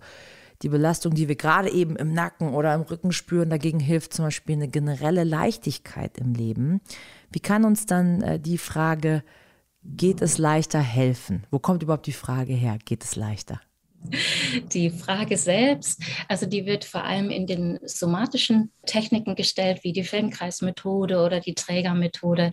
die 0.61 0.69
Belastung, 0.69 1.13
die 1.15 1.27
wir 1.27 1.35
gerade 1.35 1.69
eben 1.71 1.95
im 1.95 2.13
Nacken 2.13 2.53
oder 2.53 2.73
im 2.73 2.81
Rücken 2.81 3.11
spüren, 3.11 3.49
dagegen 3.49 3.79
hilft 3.79 4.13
zum 4.13 4.25
Beispiel 4.25 4.55
eine 4.55 4.67
generelle 4.67 5.23
Leichtigkeit 5.23 6.17
im 6.17 6.33
Leben. 6.33 6.81
Wie 7.31 7.39
kann 7.39 7.65
uns 7.65 7.85
dann 7.85 8.21
äh, 8.21 8.39
die 8.39 8.57
Frage, 8.57 9.23
geht 9.83 10.21
es 10.21 10.37
leichter 10.37 10.79
helfen? 10.79 11.45
Wo 11.49 11.59
kommt 11.59 11.83
überhaupt 11.83 12.05
die 12.05 12.13
Frage 12.13 12.53
her, 12.53 12.77
geht 12.85 13.03
es 13.03 13.15
leichter? 13.15 13.59
Die 14.73 14.89
Frage 14.89 15.37
selbst, 15.37 16.01
also 16.27 16.45
die 16.45 16.65
wird 16.65 16.85
vor 16.85 17.03
allem 17.03 17.29
in 17.29 17.47
den 17.47 17.79
somatischen 17.83 18.71
Techniken 18.85 19.35
gestellt, 19.35 19.83
wie 19.83 19.93
die 19.93 20.03
Feldenkreismethode 20.03 21.21
oder 21.21 21.39
die 21.39 21.53
Trägermethode. 21.53 22.51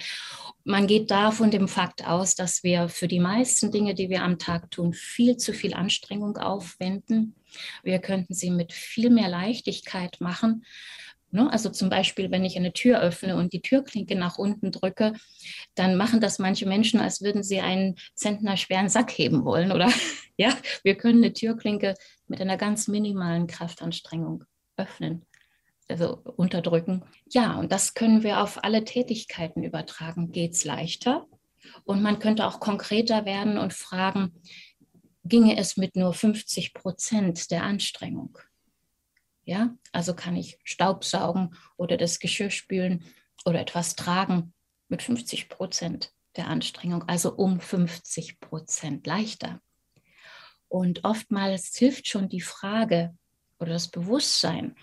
Man 0.65 0.87
geht 0.87 1.11
da 1.11 1.31
von 1.31 1.51
dem 1.51 1.67
Fakt 1.67 2.07
aus, 2.07 2.35
dass 2.35 2.63
wir 2.63 2.89
für 2.89 3.09
die 3.09 3.21
meisten 3.21 3.73
Dinge, 3.73 3.95
die 3.95 4.11
wir 4.11 4.23
am 4.23 4.39
Tag 4.39 4.71
tun, 4.71 4.93
viel 4.93 5.37
zu 5.37 5.53
viel 5.53 5.75
Anstrengung 5.75 6.37
aufwenden. 6.37 7.35
Wir 7.83 7.99
könnten 7.99 8.35
sie 8.35 8.51
mit 8.51 8.73
viel 8.73 9.11
mehr 9.11 9.29
Leichtigkeit 9.29 10.19
machen. 10.21 10.65
Ne? 11.31 11.51
Also 11.53 11.69
zum 11.69 11.91
Beispiel, 11.91 12.31
wenn 12.31 12.45
ich 12.45 12.57
eine 12.57 12.73
Tür 12.73 13.01
öffne 13.01 13.37
und 13.37 13.53
die 13.53 13.61
Türklinke 13.61 14.17
nach 14.17 14.39
unten 14.39 14.73
drücke, 14.73 15.13
dann 15.75 15.97
machen 15.97 16.21
das 16.21 16.39
manche 16.39 16.67
Menschen, 16.67 17.01
als 17.01 17.21
würden 17.21 17.43
sie 17.43 17.61
einen 17.61 17.97
Zentner 18.15 18.57
schweren 18.57 18.89
Sack 18.89 19.11
heben 19.11 19.45
wollen. 19.45 19.73
Oder 19.73 19.91
ja, 20.37 20.57
wir 20.83 20.95
können 20.95 21.23
eine 21.23 21.33
Türklinke 21.33 21.95
mit 22.27 22.41
einer 22.41 22.57
ganz 22.57 22.89
minimalen 22.89 23.47
Kraftanstrengung 23.47 24.45
öffnen, 24.77 25.27
also 25.89 26.23
unterdrücken. 26.37 27.05
Ja, 27.31 27.59
und 27.59 27.73
das 27.73 27.95
können 27.95 28.23
wir 28.23 28.43
auf 28.43 28.65
alle 28.65 28.85
Tätigkeiten 28.85 29.63
übertragen. 29.63 30.33
Geht 30.33 30.53
es 30.53 30.65
leichter? 30.65 31.27
Und 31.85 32.03
man 32.03 32.19
könnte 32.19 32.47
auch 32.47 32.61
konkreter 32.61 33.27
werden 33.27 33.59
und 33.59 33.75
fragen, 33.75 34.33
ginge 35.25 35.59
es 35.59 35.77
mit 35.77 35.97
nur 35.97 36.15
50 36.15 36.73
Prozent 36.73 37.51
der 37.51 37.65
Anstrengung? 37.65 38.39
Ja, 39.49 39.75
also 39.93 40.13
kann 40.13 40.37
ich 40.37 40.59
Staubsaugen 40.63 41.57
oder 41.79 41.97
das 41.97 42.19
Geschirr 42.19 42.51
spülen 42.51 43.03
oder 43.47 43.59
etwas 43.61 43.97
tragen 43.97 44.53
mit 44.89 45.01
50 45.01 45.49
Prozent 45.49 46.13
der 46.37 46.49
Anstrengung, 46.49 47.05
also 47.09 47.35
um 47.35 47.59
50 47.59 48.41
Prozent 48.41 49.07
leichter. 49.07 49.63
Und 50.69 51.03
oftmals 51.05 51.75
hilft 51.75 52.09
schon 52.09 52.29
die 52.29 52.43
Frage 52.43 53.17
oder 53.59 53.73
das 53.73 53.89
Bewusstsein, 53.89 54.77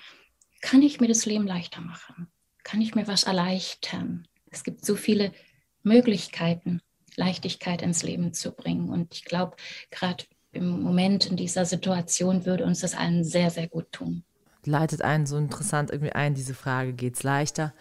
kann 0.62 0.81
ich 0.81 1.00
mir 1.00 1.10
das 1.10 1.27
Leben 1.27 1.45
leichter 1.45 1.81
machen? 1.81 2.31
Kann 2.63 2.81
ich 2.81 2.95
mir 2.95 3.07
was 3.07 3.25
erleichtern? 3.25 4.27
Es 4.50 4.63
gibt 4.63 4.84
so 4.84 4.95
viele 4.95 5.31
Möglichkeiten, 5.84 6.81
Leichtigkeit 7.15 7.84
ins 7.84 8.01
Leben 8.01 8.34
zu 8.34 8.51
bringen. 8.51 8.89
Und 8.89 9.13
ich 9.13 9.25
glaube, 9.25 9.57
gerade 9.91 10.24
im 10.53 10.81
Moment 10.81 11.27
in 11.27 11.38
dieser 11.38 11.65
Situation 11.65 12.48
würde 12.48 12.65
uns 12.65 12.79
das 12.79 12.95
allen 12.95 13.24
sehr, 13.24 13.51
sehr 13.51 13.67
gut 13.67 13.91
tun 13.91 14.25
leitet 14.67 15.01
einen 15.01 15.25
so 15.25 15.38
interessant 15.38 15.91
irgendwie 15.91 16.13
ein, 16.13 16.34
diese 16.34 16.53
Frage, 16.53 16.93
geht 16.93 17.15
es 17.15 17.24
leichter? 17.24 17.74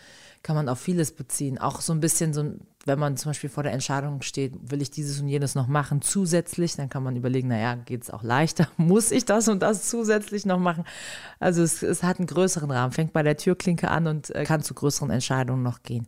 Kann 0.42 0.56
man 0.56 0.68
auf 0.68 0.78
vieles 0.78 1.12
beziehen. 1.12 1.58
Auch 1.58 1.80
so 1.80 1.92
ein 1.92 2.00
bisschen 2.00 2.34
so, 2.34 2.52
wenn 2.84 2.98
man 2.98 3.16
zum 3.16 3.30
Beispiel 3.30 3.48
vor 3.48 3.62
der 3.62 3.72
Entscheidung 3.72 4.20
steht, 4.22 4.52
will 4.70 4.82
ich 4.82 4.90
dieses 4.90 5.20
und 5.20 5.28
jenes 5.28 5.54
noch 5.54 5.68
machen 5.68 6.02
zusätzlich, 6.02 6.76
dann 6.76 6.90
kann 6.90 7.02
man 7.02 7.16
überlegen, 7.16 7.48
naja, 7.48 7.76
geht 7.76 8.02
es 8.02 8.10
auch 8.10 8.22
leichter? 8.22 8.68
Muss 8.76 9.10
ich 9.10 9.24
das 9.24 9.48
und 9.48 9.60
das 9.62 9.88
zusätzlich 9.88 10.44
noch 10.44 10.58
machen? 10.58 10.84
Also 11.40 11.62
es, 11.62 11.82
es 11.82 12.02
hat 12.02 12.18
einen 12.18 12.26
größeren 12.26 12.70
Rahmen, 12.70 12.92
fängt 12.92 13.12
bei 13.12 13.22
der 13.22 13.36
Türklinke 13.36 13.90
an 13.90 14.06
und 14.06 14.34
äh, 14.34 14.44
kann 14.44 14.62
zu 14.62 14.74
größeren 14.74 15.10
Entscheidungen 15.10 15.62
noch 15.62 15.82
gehen. 15.82 16.06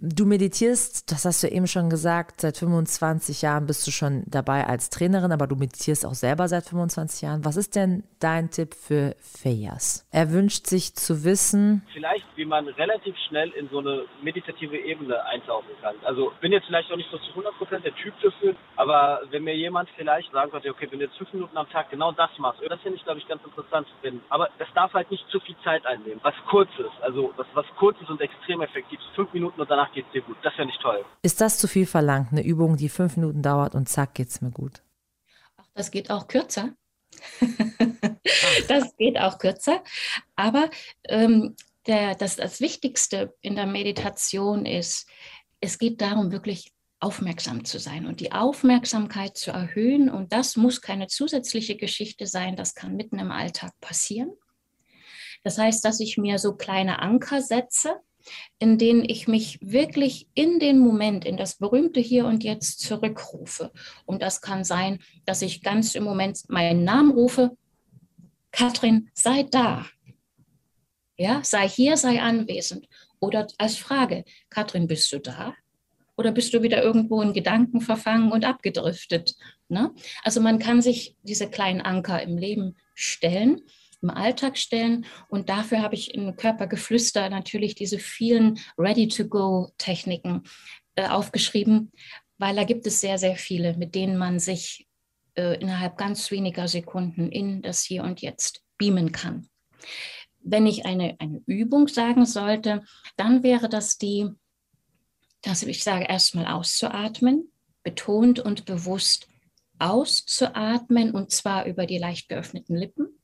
Du 0.00 0.26
meditierst, 0.26 1.10
das 1.10 1.24
hast 1.24 1.42
du 1.42 1.48
eben 1.48 1.66
schon 1.66 1.90
gesagt, 1.90 2.40
seit 2.40 2.56
25 2.56 3.42
Jahren 3.42 3.66
bist 3.66 3.86
du 3.86 3.90
schon 3.90 4.24
dabei 4.26 4.66
als 4.66 4.90
Trainerin, 4.90 5.32
aber 5.32 5.46
du 5.46 5.56
meditierst 5.56 6.06
auch 6.06 6.14
selber 6.14 6.48
seit 6.48 6.64
25 6.64 7.22
Jahren. 7.22 7.44
Was 7.44 7.56
ist 7.56 7.76
denn 7.76 8.04
dein 8.20 8.50
Tipp 8.50 8.74
für 8.74 9.16
Fejas? 9.20 10.06
Er 10.12 10.32
wünscht 10.32 10.66
sich 10.66 10.94
zu 10.94 11.24
wissen, 11.24 11.82
vielleicht 11.92 12.26
wie 12.36 12.44
man 12.44 12.68
relativ 12.68 13.16
schnell 13.28 13.50
in 13.50 13.68
so 13.68 13.78
eine 13.78 14.04
meditative 14.22 14.76
Ebene 14.76 15.24
eintauchen 15.26 15.68
kann. 15.82 15.94
Also 16.04 16.32
bin 16.40 16.52
jetzt 16.52 16.66
vielleicht 16.66 16.90
auch 16.90 16.96
nicht 16.96 17.10
so 17.10 17.18
zu 17.18 17.32
100% 17.38 17.80
der 17.80 17.94
Typ 17.96 18.14
dafür, 18.22 18.54
aber 18.76 19.20
wenn 19.30 19.44
mir 19.44 19.56
jemand 19.56 19.88
vielleicht 19.96 20.32
sagen 20.32 20.50
könnte, 20.50 20.70
okay, 20.70 20.88
wenn 20.90 20.98
du 20.98 21.04
jetzt 21.04 21.16
fünf 21.16 21.32
Minuten 21.32 21.56
am 21.56 21.68
Tag 21.70 21.90
genau 21.90 22.12
das 22.12 22.30
machst, 22.38 22.60
das 22.66 22.80
finde 22.80 22.98
ich, 22.98 23.04
glaube 23.04 23.18
ich, 23.18 23.28
ganz 23.28 23.42
interessant 23.44 23.86
zu 23.88 23.94
finden. 24.00 24.22
Aber 24.28 24.48
das 24.58 24.68
darf 24.74 24.92
halt 24.94 25.10
nicht 25.10 25.28
zu 25.28 25.40
viel 25.40 25.56
Zeit 25.64 25.84
einnehmen. 25.86 26.20
Was 26.22 26.34
kurz 26.48 26.70
ist, 26.78 27.02
also 27.02 27.32
was, 27.36 27.46
was 27.54 27.66
kurz 27.78 28.00
ist 28.00 28.08
und 28.08 28.20
extrem 28.20 28.62
effektiv 28.62 28.98
ist, 28.98 29.14
fünf 29.14 29.32
Minuten 29.32 29.60
und 29.60 29.70
dann 29.70 29.79
danach 29.80 29.92
geht's 29.92 30.10
dir 30.12 30.22
gut. 30.22 30.36
Das 30.42 30.56
wäre 30.56 30.66
nicht 30.66 30.80
toll. 30.80 31.04
Ist 31.22 31.40
das 31.40 31.58
zu 31.58 31.68
viel 31.68 31.86
verlangt, 31.86 32.32
eine 32.32 32.42
Übung, 32.42 32.76
die 32.76 32.88
fünf 32.88 33.16
Minuten 33.16 33.42
dauert 33.42 33.74
und 33.74 33.88
zack, 33.88 34.14
geht's 34.14 34.40
mir 34.40 34.50
gut? 34.50 34.82
Ach, 35.56 35.66
das 35.74 35.90
geht 35.90 36.10
auch 36.10 36.28
kürzer. 36.28 36.74
das 38.68 38.96
geht 38.96 39.18
auch 39.18 39.38
kürzer. 39.38 39.82
Aber 40.36 40.70
ähm, 41.08 41.56
der, 41.86 42.14
das, 42.14 42.36
das 42.36 42.60
Wichtigste 42.60 43.34
in 43.40 43.56
der 43.56 43.66
Meditation 43.66 44.66
ist, 44.66 45.08
es 45.60 45.78
geht 45.78 46.00
darum, 46.00 46.32
wirklich 46.32 46.72
aufmerksam 47.00 47.64
zu 47.64 47.78
sein 47.78 48.06
und 48.06 48.20
die 48.20 48.32
Aufmerksamkeit 48.32 49.36
zu 49.36 49.50
erhöhen. 49.50 50.10
Und 50.10 50.32
das 50.32 50.56
muss 50.56 50.82
keine 50.82 51.06
zusätzliche 51.06 51.76
Geschichte 51.76 52.26
sein, 52.26 52.56
das 52.56 52.74
kann 52.74 52.96
mitten 52.96 53.18
im 53.18 53.30
Alltag 53.30 53.72
passieren. 53.80 54.32
Das 55.42 55.56
heißt, 55.56 55.82
dass 55.82 56.00
ich 56.00 56.18
mir 56.18 56.38
so 56.38 56.54
kleine 56.54 56.98
Anker 56.98 57.40
setze, 57.40 57.98
in 58.58 58.78
denen 58.78 59.04
ich 59.04 59.28
mich 59.28 59.58
wirklich 59.62 60.28
in 60.34 60.58
den 60.58 60.78
Moment, 60.78 61.24
in 61.24 61.36
das 61.36 61.56
berühmte 61.56 62.00
Hier 62.00 62.26
und 62.26 62.44
Jetzt 62.44 62.80
zurückrufe. 62.80 63.72
Und 64.06 64.22
das 64.22 64.40
kann 64.40 64.64
sein, 64.64 64.98
dass 65.24 65.42
ich 65.42 65.62
ganz 65.62 65.94
im 65.94 66.04
Moment 66.04 66.48
meinen 66.48 66.84
Namen 66.84 67.12
rufe. 67.12 67.56
Katrin, 68.52 69.10
sei 69.14 69.44
da. 69.44 69.86
Ja, 71.16 71.40
sei 71.44 71.68
hier, 71.68 71.96
sei 71.96 72.20
anwesend. 72.20 72.88
Oder 73.20 73.46
als 73.58 73.76
Frage, 73.76 74.24
Katrin, 74.48 74.86
bist 74.86 75.12
du 75.12 75.18
da? 75.18 75.54
Oder 76.16 76.32
bist 76.32 76.52
du 76.52 76.62
wieder 76.62 76.82
irgendwo 76.82 77.22
in 77.22 77.32
Gedanken 77.32 77.80
verfangen 77.80 78.32
und 78.32 78.44
abgedriftet? 78.44 79.36
Ne? 79.68 79.90
Also 80.22 80.40
man 80.40 80.58
kann 80.58 80.82
sich 80.82 81.16
diese 81.22 81.48
kleinen 81.48 81.80
Anker 81.80 82.22
im 82.22 82.36
Leben 82.36 82.76
stellen 82.94 83.62
im 84.02 84.10
Alltag 84.10 84.58
stellen. 84.58 85.06
Und 85.28 85.48
dafür 85.48 85.82
habe 85.82 85.94
ich 85.94 86.14
in 86.14 86.36
Körpergeflüster 86.36 87.28
natürlich 87.30 87.74
diese 87.74 87.98
vielen 87.98 88.58
Ready-to-Go-Techniken 88.78 90.42
äh, 90.94 91.08
aufgeschrieben, 91.08 91.92
weil 92.38 92.56
da 92.56 92.64
gibt 92.64 92.86
es 92.86 93.00
sehr, 93.00 93.18
sehr 93.18 93.36
viele, 93.36 93.76
mit 93.76 93.94
denen 93.94 94.16
man 94.16 94.38
sich 94.38 94.86
äh, 95.34 95.60
innerhalb 95.60 95.96
ganz 95.96 96.30
weniger 96.30 96.68
Sekunden 96.68 97.30
in 97.30 97.62
das 97.62 97.84
Hier 97.84 98.04
und 98.04 98.20
Jetzt 98.20 98.62
beamen 98.78 99.12
kann. 99.12 99.48
Wenn 100.42 100.66
ich 100.66 100.86
eine, 100.86 101.16
eine 101.18 101.42
Übung 101.46 101.86
sagen 101.86 102.24
sollte, 102.24 102.82
dann 103.16 103.42
wäre 103.42 103.68
das 103.68 103.98
die, 103.98 104.28
dass 105.42 105.62
ich 105.62 105.84
sage, 105.84 106.06
erstmal 106.08 106.46
auszuatmen, 106.46 107.52
betont 107.82 108.40
und 108.40 108.64
bewusst 108.64 109.28
auszuatmen 109.78 111.12
und 111.12 111.30
zwar 111.30 111.66
über 111.66 111.86
die 111.86 111.98
leicht 111.98 112.28
geöffneten 112.28 112.76
Lippen. 112.76 113.19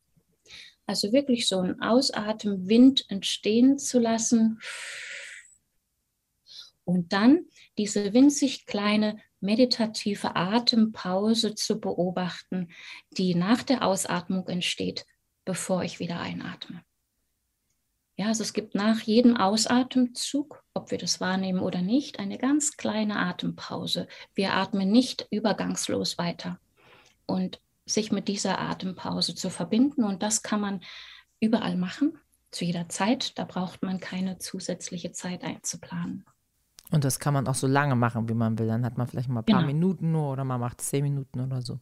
Also 0.86 1.12
wirklich 1.12 1.48
so 1.48 1.60
einen 1.60 1.82
Ausatmenwind 1.82 3.04
entstehen 3.08 3.78
zu 3.78 3.98
lassen. 3.98 4.60
Und 6.84 7.12
dann 7.12 7.46
diese 7.78 8.14
winzig 8.14 8.66
kleine 8.66 9.20
meditative 9.40 10.36
Atempause 10.36 11.54
zu 11.54 11.80
beobachten, 11.80 12.68
die 13.10 13.34
nach 13.34 13.62
der 13.62 13.84
Ausatmung 13.84 14.46
entsteht, 14.48 15.04
bevor 15.44 15.82
ich 15.82 15.98
wieder 15.98 16.20
einatme. 16.20 16.82
Ja, 18.18 18.28
also 18.28 18.42
es 18.44 18.54
gibt 18.54 18.74
nach 18.74 19.00
jedem 19.00 19.36
Ausatemzug, 19.36 20.64
ob 20.72 20.90
wir 20.90 20.96
das 20.96 21.20
wahrnehmen 21.20 21.60
oder 21.60 21.82
nicht, 21.82 22.18
eine 22.18 22.38
ganz 22.38 22.78
kleine 22.78 23.18
Atempause. 23.18 24.08
Wir 24.34 24.54
atmen 24.54 24.90
nicht 24.90 25.26
übergangslos 25.30 26.16
weiter. 26.16 26.58
Und 27.26 27.60
sich 27.86 28.12
mit 28.12 28.28
dieser 28.28 28.60
Atempause 28.60 29.34
zu 29.34 29.48
verbinden. 29.48 30.04
Und 30.04 30.22
das 30.22 30.42
kann 30.42 30.60
man 30.60 30.80
überall 31.40 31.76
machen, 31.76 32.18
zu 32.50 32.64
jeder 32.64 32.88
Zeit. 32.88 33.38
Da 33.38 33.44
braucht 33.44 33.82
man 33.82 34.00
keine 34.00 34.38
zusätzliche 34.38 35.12
Zeit 35.12 35.44
einzuplanen. 35.44 36.24
Und 36.92 37.04
das 37.04 37.18
kann 37.18 37.34
man 37.34 37.48
auch 37.48 37.54
so 37.54 37.66
lange 37.66 37.96
machen, 37.96 38.28
wie 38.28 38.34
man 38.34 38.58
will. 38.58 38.68
Dann 38.68 38.84
hat 38.84 38.96
man 38.96 39.08
vielleicht 39.08 39.28
mal 39.28 39.40
ein 39.40 39.44
paar 39.44 39.60
genau. 39.60 39.66
Minuten 39.66 40.12
nur 40.12 40.32
oder 40.32 40.44
man 40.44 40.60
macht 40.60 40.80
zehn 40.80 41.02
Minuten 41.02 41.40
oder 41.40 41.60
so. 41.60 41.80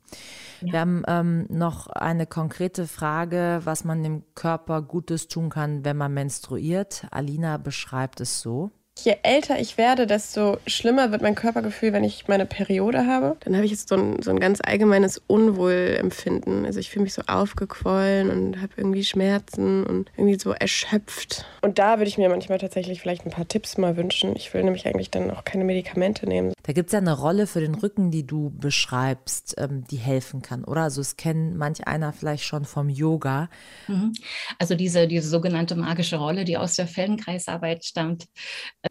Ja. 0.63 0.73
Wir 0.73 0.81
haben 0.81 1.03
ähm, 1.07 1.47
noch 1.51 1.89
eine 1.89 2.27
konkrete 2.27 2.87
Frage, 2.87 3.61
was 3.65 3.85
man 3.85 4.03
dem 4.03 4.23
Körper 4.35 4.81
Gutes 4.81 5.29
tun 5.29 5.51
kann, 5.51 5.85
wenn 5.85 5.99
man 5.99 6.15
menstruiert. 6.15 7.07
Alina 7.11 7.59
beschreibt 7.59 8.21
es 8.21 8.41
so. 8.41 8.71
Je 8.97 9.17
älter 9.23 9.59
ich 9.59 9.77
werde, 9.77 10.07
desto 10.07 10.59
schlimmer 10.67 11.11
wird 11.11 11.21
mein 11.21 11.35
Körpergefühl, 11.35 11.93
wenn 11.93 12.05
ich 12.05 12.29
meine 12.29 12.47
Periode 12.47 13.07
habe. 13.07 13.37
Dann 13.41 13.55
habe 13.55 13.65
ich 13.65 13.73
jetzt 13.73 13.89
so 13.89 13.97
ein, 13.97 14.23
so 14.23 14.31
ein 14.31 14.39
ganz 14.39 14.61
allgemeines 14.63 15.21
Unwohlempfinden. 15.27 16.65
Also 16.65 16.79
ich 16.79 16.91
fühle 16.91 17.03
mich 17.03 17.13
so 17.13 17.23
aufgequollen 17.27 18.31
und 18.31 18.63
habe 18.63 18.73
irgendwie 18.77 19.05
Schmerzen 19.05 19.85
und 19.85 20.11
irgendwie 20.17 20.39
so 20.39 20.53
erschöpft. 20.53 21.45
Und 21.61 21.79
da 21.79 21.99
würde 21.99 22.09
ich 22.09 22.19
mir 22.19 22.29
manchmal 22.29 22.59
tatsächlich 22.59 23.01
vielleicht 23.01 23.27
ein 23.27 23.31
paar 23.31 23.49
Tipps 23.49 23.77
mal 23.79 23.97
wünschen. 23.97 24.37
Ich 24.37 24.55
will 24.55 24.63
nämlich 24.63 24.87
eigentlich 24.87 25.11
dann 25.11 25.31
auch 25.31 25.45
keine 25.45 25.65
Medikamente 25.65 26.27
nehmen. 26.27 26.55
Da 26.63 26.73
gibt 26.73 26.89
es 26.89 26.93
ja 26.93 27.01
eine 27.01 27.19
Rolle 27.19 27.47
für 27.47 27.61
den 27.61 27.75
Rücken, 27.75 28.11
die 28.11 28.27
du 28.27 28.51
beschreibst, 28.51 29.57
ähm, 29.59 29.85
die 29.91 29.97
helfen 29.97 30.41
kann, 30.41 30.65
oder? 30.65 30.83
Also 30.83 31.01
es 31.01 31.17
kennt 31.17 31.57
manch 31.57 31.87
einer 31.87 32.13
vielleicht 32.13 32.45
schon 32.45 32.65
vom 32.65 32.89
Yoga. 32.89 33.51
Mhm. 33.89 34.15
Also 34.59 34.77
diese, 34.77 35.09
diese 35.09 35.29
sogenannte 35.29 35.75
magische 35.75 36.17
Rolle, 36.17 36.45
die 36.45 36.57
aus 36.57 36.77
der 36.77 36.87
Feldenkreisarbeit 36.87 37.85
stammt 37.85 38.29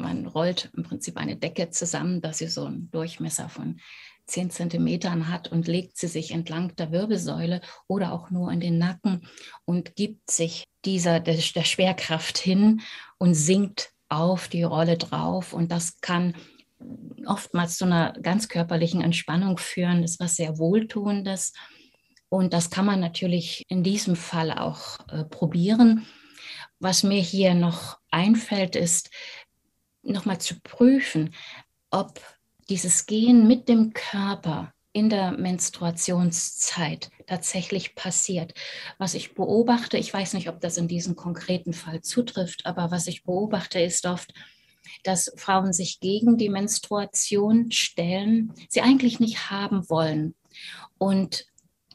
man 0.02 0.28
rollt 0.28 0.70
im 0.76 0.84
Prinzip 0.84 1.18
eine 1.18 1.36
Decke 1.36 1.70
zusammen, 1.70 2.22
dass 2.22 2.40
sie 2.40 2.48
so 2.48 2.66
einen 2.66 2.90
Durchmesser 2.92 3.50
von 3.50 3.80
10 4.26 4.52
Zentimetern 4.52 5.28
hat 5.28 5.52
und 5.52 5.68
legt 5.68 5.98
sie 5.98 6.08
sich 6.08 6.32
entlang 6.32 6.76
der 6.76 6.92
Wirbelsäule 6.92 7.62
oder 7.88 8.14
auch 8.14 8.30
nur 8.30 8.52
in 8.52 8.60
den 8.60 8.78
Nacken 8.78 9.28
und 9.66 9.96
gibt 9.96 10.32
sich 10.32 10.66
dieser 10.86 11.20
der, 11.20 11.36
der 11.36 11.64
Schwerkraft 11.64 12.38
hin 12.38 12.82
und 13.18 13.34
sinkt 13.34 13.92
auf 14.10 14.48
die 14.48 14.64
Rolle 14.64 14.98
drauf. 14.98 15.54
Und 15.54 15.72
das 15.72 16.00
kann 16.00 16.36
oftmals 17.26 17.78
zu 17.78 17.86
einer 17.86 18.14
ganz 18.14 18.48
körperlichen 18.48 19.02
Entspannung 19.02 19.58
führen. 19.58 20.02
Das 20.02 20.12
ist 20.12 20.20
was 20.20 20.36
sehr 20.36 20.58
Wohltuendes. 20.58 21.54
Und 22.30 22.54
das 22.54 22.70
kann 22.70 22.86
man 22.86 23.00
natürlich 23.00 23.66
in 23.70 23.84
diesem 23.84 24.16
Fall 24.16 24.52
auch 24.52 25.00
äh, 25.10 25.24
probieren. 25.24 26.06
Was 26.80 27.04
mir 27.04 27.22
hier 27.22 27.54
noch 27.54 28.00
einfällt, 28.10 28.76
ist, 28.76 29.10
nochmal 30.04 30.40
zu 30.40 30.60
prüfen, 30.62 31.34
ob 31.90 32.20
dieses 32.70 33.06
Gehen 33.06 33.48
mit 33.48 33.68
dem 33.68 33.94
Körper 33.94 34.74
in 34.94 35.10
der 35.10 35.32
Menstruationszeit 35.32 37.10
tatsächlich 37.26 37.96
passiert. 37.96 38.54
Was 39.00 39.16
ich 39.16 39.34
beobachte, 39.34 39.98
ich 39.98 40.14
weiß 40.14 40.34
nicht, 40.34 40.50
ob 40.50 40.62
das 40.62 40.78
in 40.78 40.88
diesem 40.88 41.16
konkreten 41.16 41.74
Fall 41.74 42.02
zutrifft, 42.02 42.66
aber 42.66 42.92
was 42.92 43.08
ich 43.08 43.24
beobachte, 43.24 43.80
ist 43.80 44.06
oft, 44.06 44.34
dass 45.04 45.34
Frauen 45.36 45.74
sich 45.74 46.00
gegen 46.00 46.38
die 46.38 46.50
Menstruation 46.50 47.72
stellen, 47.72 48.54
sie 48.70 48.82
eigentlich 48.82 49.20
nicht 49.20 49.50
haben 49.50 49.90
wollen. 49.90 50.36
Und 50.98 51.46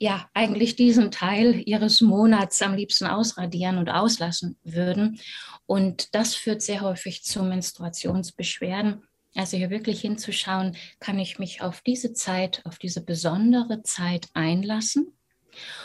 ja, 0.01 0.29
eigentlich 0.35 0.77
diesen 0.77 1.11
Teil 1.11 1.63
ihres 1.67 2.01
Monats 2.01 2.63
am 2.63 2.75
liebsten 2.75 3.07
ausradieren 3.07 3.79
und 3.79 3.89
auslassen 3.89 4.57
würden. 4.65 5.21
Und 5.67 6.15
das 6.15 6.35
führt 6.35 6.63
sehr 6.63 6.81
häufig 6.81 7.25
zu 7.25 7.43
Menstruationsbeschwerden. 7.43 9.03
Also 9.35 9.57
hier 9.57 9.71
wirklich 9.71 10.01
hinzuschauen, 10.01 10.77
kann 11.01 11.19
ich 11.19 11.39
mich 11.39 11.63
auf 11.63 11.81
diese 11.83 12.13
Zeit, 12.13 12.63
auf 12.65 12.79
diese 12.79 13.05
besondere 13.05 13.83
Zeit 13.83 14.29
einlassen. 14.35 15.13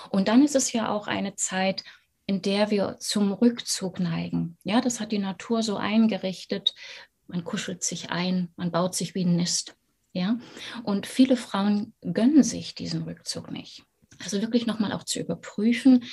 Und 0.09 0.27
dann 0.27 0.43
ist 0.43 0.55
es 0.55 0.71
ja 0.71 0.89
auch 0.89 1.07
eine 1.07 1.35
Zeit, 1.35 1.83
in 2.25 2.41
der 2.41 2.71
wir 2.71 2.97
zum 2.99 3.33
Rückzug 3.33 3.99
neigen. 3.99 4.57
Ja, 4.63 4.81
das 4.81 4.99
hat 4.99 5.11
die 5.11 5.19
Natur 5.19 5.61
so 5.61 5.75
eingerichtet. 5.75 6.73
Man 7.27 7.43
kuschelt 7.43 7.83
sich 7.83 8.11
ein, 8.11 8.49
man 8.55 8.71
baut 8.71 8.95
sich 8.95 9.13
wie 9.13 9.25
ein 9.25 9.35
Nest. 9.35 9.75
Ja, 10.13 10.37
und 10.83 11.07
viele 11.07 11.35
Frauen 11.35 11.93
gönnen 12.01 12.43
sich 12.43 12.75
diesen 12.75 13.03
Rückzug 13.03 13.49
nicht. 13.49 13.83
Also 14.21 14.41
wirklich 14.41 14.65
nochmal 14.65 14.93
auch 14.93 15.03
zu 15.03 15.19
überprüfen, 15.19 16.03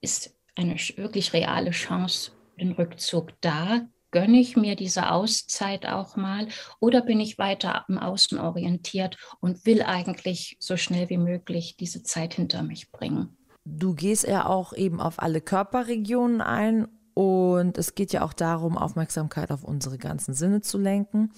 ist 0.00 0.34
eine 0.54 0.74
wirklich 0.96 1.32
reale 1.32 1.70
Chance, 1.70 2.32
den 2.58 2.72
Rückzug 2.72 3.32
da? 3.40 3.82
Gönne 4.12 4.40
ich 4.40 4.56
mir 4.56 4.74
diese 4.74 5.12
Auszeit 5.12 5.86
auch 5.86 6.16
mal 6.16 6.48
oder 6.80 7.00
bin 7.00 7.20
ich 7.20 7.38
weiter 7.38 7.88
am 7.88 7.96
Außen 7.96 8.38
orientiert 8.38 9.16
und 9.40 9.64
will 9.66 9.82
eigentlich 9.82 10.56
so 10.58 10.76
schnell 10.76 11.08
wie 11.10 11.18
möglich 11.18 11.76
diese 11.78 12.02
Zeit 12.02 12.34
hinter 12.34 12.64
mich 12.64 12.90
bringen? 12.90 13.36
Du 13.64 13.94
gehst 13.94 14.26
ja 14.26 14.46
auch 14.46 14.72
eben 14.72 15.00
auf 15.00 15.22
alle 15.22 15.40
Körperregionen 15.40 16.40
ein 16.40 16.88
und 17.14 17.78
es 17.78 17.94
geht 17.94 18.12
ja 18.12 18.24
auch 18.24 18.32
darum, 18.32 18.76
Aufmerksamkeit 18.76 19.52
auf 19.52 19.62
unsere 19.62 19.98
ganzen 19.98 20.34
Sinne 20.34 20.60
zu 20.60 20.76
lenken. 20.78 21.30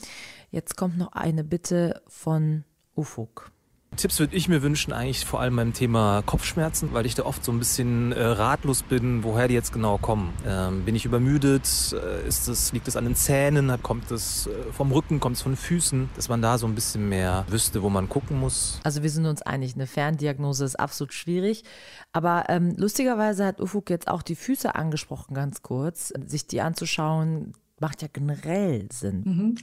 Jetzt 0.51 0.77
kommt 0.77 0.97
noch 0.97 1.13
eine 1.13 1.45
Bitte 1.45 2.01
von 2.07 2.65
Ufuk. 2.95 3.51
Tipps 3.97 4.19
würde 4.19 4.35
ich 4.35 4.49
mir 4.49 4.63
wünschen, 4.63 4.93
eigentlich 4.93 5.25
vor 5.25 5.41
allem 5.41 5.57
beim 5.57 5.73
Thema 5.73 6.23
Kopfschmerzen, 6.25 6.93
weil 6.93 7.05
ich 7.05 7.15
da 7.15 7.25
oft 7.25 7.45
so 7.45 7.53
ein 7.53 7.59
bisschen 7.59 8.13
äh, 8.13 8.23
ratlos 8.23 8.83
bin, 8.83 9.23
woher 9.23 9.49
die 9.49 9.55
jetzt 9.55 9.73
genau 9.73 9.99
kommen. 9.99 10.33
Ähm, 10.47 10.85
bin 10.85 10.95
ich 10.95 11.05
übermüdet? 11.05 11.69
Äh, 11.93 12.27
ist 12.27 12.49
das, 12.49 12.73
liegt 12.73 12.89
es 12.89 12.97
an 12.97 13.05
den 13.05 13.15
Zähnen? 13.15 13.71
Kommt 13.83 14.11
es 14.11 14.47
äh, 14.47 14.73
vom 14.73 14.93
Rücken? 14.93 15.21
Kommt 15.21 15.37
es 15.37 15.43
von 15.43 15.57
Füßen? 15.57 16.09
Dass 16.17 16.29
man 16.29 16.41
da 16.41 16.57
so 16.59 16.67
ein 16.67 16.75
bisschen 16.75 17.09
mehr 17.09 17.45
wüsste, 17.49 17.83
wo 17.83 17.91
man 17.91 18.09
gucken 18.09 18.41
muss. 18.41 18.81
Also 18.83 19.03
wir 19.03 19.11
sind 19.11 19.27
uns 19.27 19.43
einig, 19.43 19.75
eine 19.75 19.87
Ferndiagnose 19.87 20.65
ist 20.65 20.81
absolut 20.81 21.13
schwierig. 21.13 21.65
Aber 22.13 22.45
ähm, 22.49 22.75
lustigerweise 22.77 23.45
hat 23.45 23.61
Ufuk 23.61 23.91
jetzt 23.91 24.09
auch 24.09 24.23
die 24.23 24.37
Füße 24.37 24.75
angesprochen, 24.75 25.35
ganz 25.35 25.63
kurz. 25.63 26.13
Sich 26.27 26.47
die 26.47 26.63
anzuschauen, 26.63 27.53
macht 27.83 28.01
ja 28.01 28.09
generell 28.11 28.89
Sinn. 28.91 29.23
Mhm. 29.27 29.55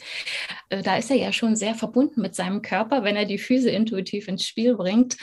Äh, 0.69 0.83
da 0.83 0.97
ist 0.97 1.09
er 1.09 1.17
ja 1.17 1.33
schon 1.33 1.55
sehr 1.55 1.73
verbunden 1.73 2.21
mit 2.21 2.35
seinem 2.35 2.61
Körper, 2.61 3.03
wenn 3.03 3.15
er 3.15 3.25
die 3.25 3.39
Füße 3.39 3.71
intuitiv 3.71 4.27
ins 4.27 4.45
Spiel 4.45 4.75
bringt. 4.75 5.17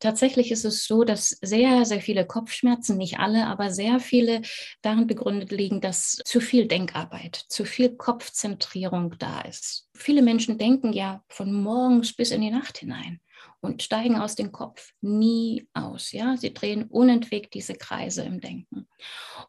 Tatsächlich 0.00 0.52
ist 0.52 0.64
es 0.64 0.86
so, 0.86 1.04
dass 1.04 1.30
sehr, 1.42 1.84
sehr 1.84 2.00
viele 2.00 2.24
Kopfschmerzen, 2.24 2.96
nicht 2.96 3.18
alle, 3.18 3.46
aber 3.46 3.70
sehr 3.70 3.98
viele 4.00 4.42
darin 4.80 5.06
begründet 5.06 5.50
liegen, 5.50 5.80
dass 5.80 6.18
zu 6.24 6.40
viel 6.40 6.66
Denkarbeit, 6.66 7.36
zu 7.48 7.64
viel 7.64 7.96
Kopfzentrierung 7.96 9.16
da 9.18 9.40
ist. 9.42 9.88
Viele 9.94 10.22
Menschen 10.22 10.56
denken 10.56 10.92
ja 10.92 11.22
von 11.28 11.52
morgens 11.52 12.14
bis 12.14 12.30
in 12.30 12.40
die 12.42 12.50
Nacht 12.50 12.78
hinein 12.78 13.20
und 13.62 13.82
steigen 13.82 14.16
aus 14.16 14.34
dem 14.34 14.52
Kopf 14.52 14.92
nie 15.00 15.68
aus. 15.72 16.12
Ja, 16.12 16.36
sie 16.36 16.52
drehen 16.52 16.84
unentwegt 16.84 17.54
diese 17.54 17.74
Kreise 17.74 18.24
im 18.24 18.40
Denken. 18.40 18.88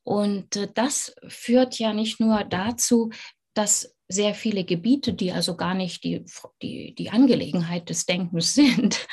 Und 0.04 0.56
äh, 0.56 0.70
das 0.74 1.16
führt 1.28 1.80
ja 1.80 1.94
nicht 1.94 2.20
nur 2.20 2.44
dazu, 2.44 3.10
dass 3.56 3.96
sehr 4.08 4.36
viele 4.36 4.64
Gebiete, 4.64 5.14
die 5.14 5.32
also 5.32 5.58
gar 5.58 5.74
nicht 5.74 6.04
die, 6.04 6.24
die, 6.62 6.94
die 6.94 7.10
Angelegenheit 7.10 7.90
des 7.90 8.06
Denkens 8.06 8.54
sind, 8.54 9.08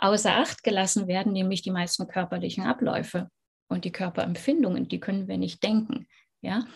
außer 0.00 0.36
Acht 0.36 0.62
gelassen 0.62 1.08
werden, 1.08 1.32
nämlich 1.32 1.62
die 1.62 1.70
meisten 1.70 2.06
körperlichen 2.06 2.64
Abläufe 2.64 3.30
und 3.68 3.86
die 3.86 3.92
Körperempfindungen, 3.92 4.86
die 4.86 5.00
können 5.00 5.28
wir 5.28 5.38
nicht 5.38 5.62
denken. 5.62 6.06
Ja? 6.42 6.66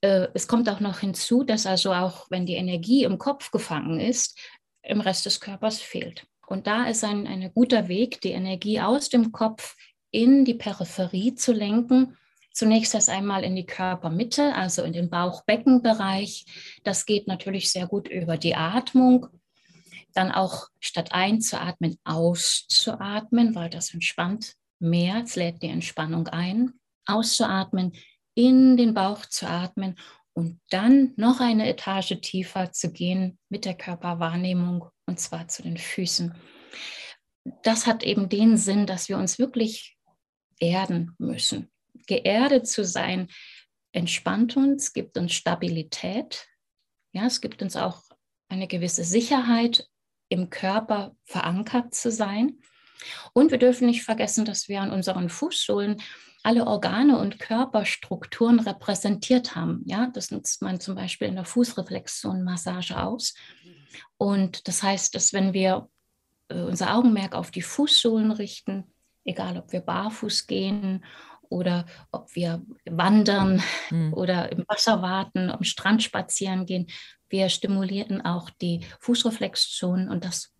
Äh, 0.00 0.26
es 0.34 0.48
kommt 0.48 0.68
auch 0.68 0.80
noch 0.80 0.98
hinzu, 0.98 1.44
dass 1.44 1.66
also 1.66 1.92
auch, 1.92 2.26
wenn 2.30 2.46
die 2.46 2.54
Energie 2.54 3.04
im 3.04 3.18
Kopf 3.18 3.52
gefangen 3.52 4.00
ist, 4.00 4.36
im 4.82 5.00
Rest 5.00 5.26
des 5.26 5.40
Körpers 5.40 5.80
fehlt. 5.80 6.26
Und 6.46 6.66
da 6.66 6.86
ist 6.86 7.04
ein, 7.04 7.26
ein 7.26 7.52
guter 7.52 7.88
Weg, 7.88 8.20
die 8.20 8.30
Energie 8.30 8.80
aus 8.80 9.08
dem 9.08 9.32
Kopf 9.32 9.76
in 10.10 10.44
die 10.44 10.54
Peripherie 10.54 11.34
zu 11.34 11.52
lenken. 11.52 12.16
Zunächst 12.52 12.94
erst 12.94 13.10
einmal 13.10 13.44
in 13.44 13.54
die 13.54 13.66
Körpermitte, 13.66 14.54
also 14.54 14.82
in 14.82 14.92
den 14.92 15.10
Bauchbeckenbereich. 15.10 16.46
Das 16.84 17.04
geht 17.04 17.26
natürlich 17.26 17.70
sehr 17.70 17.86
gut 17.86 18.08
über 18.08 18.38
die 18.38 18.54
Atmung. 18.54 19.26
Dann 20.14 20.32
auch 20.32 20.68
statt 20.80 21.12
einzuatmen, 21.12 21.98
auszuatmen, 22.04 23.54
weil 23.54 23.68
das 23.68 23.92
entspannt 23.92 24.54
mehr, 24.78 25.22
es 25.24 25.36
lädt 25.36 25.62
die 25.62 25.68
Entspannung 25.68 26.28
ein. 26.28 26.72
Auszuatmen, 27.04 27.92
in 28.34 28.76
den 28.76 28.94
Bauch 28.94 29.26
zu 29.26 29.46
atmen 29.46 29.96
und 30.32 30.60
dann 30.70 31.12
noch 31.16 31.40
eine 31.40 31.68
Etage 31.68 32.20
tiefer 32.20 32.72
zu 32.72 32.92
gehen 32.92 33.38
mit 33.48 33.64
der 33.64 33.74
Körperwahrnehmung 33.74 34.86
und 35.06 35.20
zwar 35.20 35.48
zu 35.48 35.62
den 35.62 35.78
Füßen. 35.78 36.34
Das 37.62 37.86
hat 37.86 38.02
eben 38.02 38.28
den 38.28 38.56
Sinn, 38.56 38.86
dass 38.86 39.08
wir 39.08 39.18
uns 39.18 39.38
wirklich 39.38 39.96
erden 40.58 41.14
müssen. 41.18 41.70
Geerdet 42.06 42.66
zu 42.66 42.84
sein 42.84 43.28
entspannt 43.92 44.56
uns, 44.56 44.92
gibt 44.92 45.16
uns 45.16 45.32
Stabilität. 45.32 46.46
Ja, 47.12 47.26
es 47.26 47.40
gibt 47.40 47.62
uns 47.62 47.76
auch 47.76 48.02
eine 48.48 48.68
gewisse 48.68 49.04
Sicherheit, 49.04 49.88
im 50.28 50.50
Körper 50.50 51.16
verankert 51.24 51.94
zu 51.94 52.10
sein. 52.10 52.58
Und 53.32 53.50
wir 53.50 53.58
dürfen 53.58 53.86
nicht 53.86 54.02
vergessen, 54.02 54.44
dass 54.44 54.68
wir 54.68 54.80
an 54.80 54.90
unseren 54.90 55.28
Fußsohlen 55.28 56.02
alle 56.42 56.66
Organe 56.66 57.18
und 57.18 57.38
Körperstrukturen 57.38 58.60
repräsentiert 58.60 59.56
haben. 59.56 59.82
Ja, 59.84 60.08
das 60.12 60.30
nutzt 60.30 60.62
man 60.62 60.80
zum 60.80 60.94
Beispiel 60.94 61.28
in 61.28 61.34
der 61.34 61.44
Fußreflexionmassage 61.44 63.02
aus. 63.02 63.34
Und 64.16 64.68
das 64.68 64.82
heißt, 64.82 65.14
dass 65.14 65.32
wenn 65.32 65.52
wir 65.52 65.88
äh, 66.48 66.60
unser 66.60 66.94
Augenmerk 66.94 67.34
auf 67.34 67.50
die 67.50 67.62
Fußsohlen 67.62 68.30
richten, 68.32 68.84
egal 69.24 69.58
ob 69.58 69.72
wir 69.72 69.80
barfuß 69.80 70.46
gehen 70.46 71.04
oder 71.48 71.86
ob 72.10 72.34
wir 72.34 72.62
wandern 72.84 73.62
mhm. 73.90 74.12
oder 74.14 74.50
im 74.52 74.64
Wasser 74.68 75.02
warten, 75.02 75.50
am 75.50 75.64
Strand 75.64 76.02
spazieren 76.02 76.66
gehen, 76.66 76.86
wir 77.28 77.48
stimulieren 77.48 78.20
auch 78.24 78.50
die 78.50 78.86
Fußreflexzonen 79.00 80.08
und 80.08 80.24
das 80.24 80.52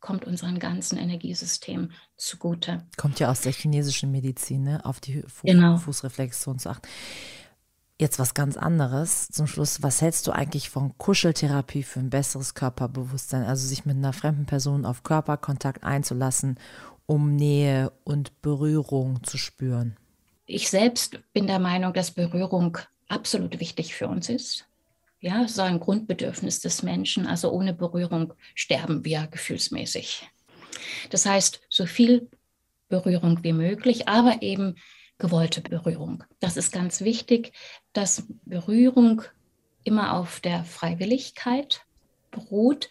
kommt 0.00 0.24
unserem 0.24 0.58
ganzen 0.58 0.98
Energiesystem 0.98 1.92
zugute. 2.16 2.86
Kommt 2.96 3.20
ja 3.20 3.30
aus 3.30 3.42
der 3.42 3.52
chinesischen 3.52 4.10
Medizin, 4.10 4.64
ne? 4.64 4.84
auf 4.84 4.98
die 5.00 5.22
Fu 5.22 5.46
genau. 5.46 5.76
Fußreflexion 5.76 6.58
zu 6.58 6.70
achten. 6.70 6.88
Jetzt 8.00 8.20
was 8.20 8.34
ganz 8.34 8.56
anderes. 8.56 9.26
Zum 9.28 9.48
Schluss, 9.48 9.82
was 9.82 10.00
hältst 10.00 10.26
du 10.28 10.30
eigentlich 10.30 10.70
von 10.70 10.96
Kuscheltherapie 10.98 11.82
für 11.82 11.98
ein 11.98 12.10
besseres 12.10 12.54
Körperbewusstsein? 12.54 13.42
Also 13.42 13.66
sich 13.66 13.84
mit 13.86 13.96
einer 13.96 14.12
fremden 14.12 14.46
Person 14.46 14.84
auf 14.84 15.02
Körperkontakt 15.02 15.82
einzulassen, 15.82 16.60
um 17.06 17.34
Nähe 17.34 17.92
und 18.04 18.40
Berührung 18.40 19.24
zu 19.24 19.36
spüren. 19.36 19.96
Ich 20.46 20.70
selbst 20.70 21.18
bin 21.32 21.48
der 21.48 21.58
Meinung, 21.58 21.92
dass 21.92 22.12
Berührung 22.12 22.78
absolut 23.08 23.58
wichtig 23.58 23.94
für 23.94 24.06
uns 24.06 24.28
ist. 24.28 24.66
Ja, 25.20 25.48
so 25.48 25.62
ein 25.62 25.80
Grundbedürfnis 25.80 26.60
des 26.60 26.84
Menschen. 26.84 27.26
Also 27.26 27.50
ohne 27.50 27.74
Berührung 27.74 28.32
sterben 28.54 29.04
wir 29.04 29.26
gefühlsmäßig. 29.26 30.28
Das 31.10 31.26
heißt, 31.26 31.60
so 31.68 31.86
viel 31.86 32.30
Berührung 32.88 33.42
wie 33.42 33.52
möglich, 33.52 34.06
aber 34.06 34.40
eben 34.42 34.76
gewollte 35.18 35.60
Berührung. 35.60 36.24
Das 36.40 36.56
ist 36.56 36.72
ganz 36.72 37.00
wichtig, 37.00 37.52
dass 37.92 38.24
Berührung 38.44 39.22
immer 39.84 40.14
auf 40.14 40.40
der 40.40 40.64
Freiwilligkeit 40.64 41.82
beruht. 42.30 42.88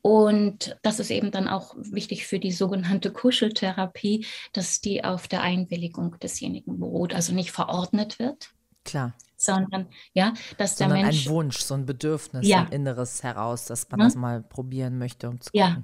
Und 0.00 0.76
das 0.82 0.98
ist 0.98 1.10
eben 1.10 1.30
dann 1.30 1.46
auch 1.48 1.74
wichtig 1.76 2.26
für 2.26 2.40
die 2.40 2.50
sogenannte 2.50 3.12
Kuscheltherapie, 3.12 4.26
dass 4.52 4.80
die 4.80 5.04
auf 5.04 5.28
der 5.28 5.42
Einwilligung 5.42 6.18
desjenigen 6.20 6.80
beruht, 6.80 7.14
also 7.14 7.32
nicht 7.32 7.52
verordnet 7.52 8.18
wird. 8.18 8.50
Klar. 8.84 9.12
Sondern, 9.36 9.86
ja, 10.12 10.34
dass 10.58 10.76
sondern 10.76 10.98
der 10.98 11.06
Mensch. 11.06 11.26
ein 11.26 11.32
Wunsch, 11.32 11.58
so 11.58 11.74
ein 11.74 11.86
Bedürfnis, 11.86 12.46
Ja. 12.48 12.62
ein 12.62 12.72
Inneres 12.72 13.22
heraus, 13.22 13.66
dass 13.66 13.88
man 13.90 14.00
Ja. 14.00 14.06
das 14.06 14.16
mal 14.16 14.42
probieren 14.42 14.98
möchte, 14.98 15.28
um 15.28 15.40
zu 15.40 15.50
gucken. 15.52 15.60
Ja, 15.60 15.82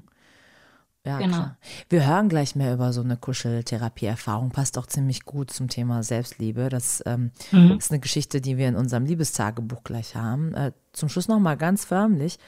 Genau. 1.04 1.37
klar. 1.37 1.56
Wir 1.88 2.06
hören 2.06 2.28
gleich 2.28 2.54
mehr 2.54 2.74
über 2.74 2.92
so 2.92 3.00
eine 3.00 3.16
Kuscheltherapie-Erfahrung. 3.16 4.50
Passt 4.50 4.76
auch 4.78 4.87
ziemlich 4.87 5.24
gut 5.24 5.50
zum 5.50 5.68
Thema 5.68 6.02
Selbstliebe. 6.02 6.68
Das 6.68 7.02
ähm, 7.06 7.30
Mhm. 7.52 7.78
ist 7.78 7.90
eine 7.90 8.00
Geschichte, 8.00 8.40
die 8.40 8.56
wir 8.56 8.68
in 8.68 8.76
unserem 8.76 9.04
Liebestagebuch 9.06 9.84
gleich 9.84 10.14
haben. 10.16 10.54
Äh, 10.54 10.72
zum 10.92 11.08
Schluss 11.08 11.28
nochmal 11.28 11.56
ganz 11.56 11.84
förmlich. 11.84 12.38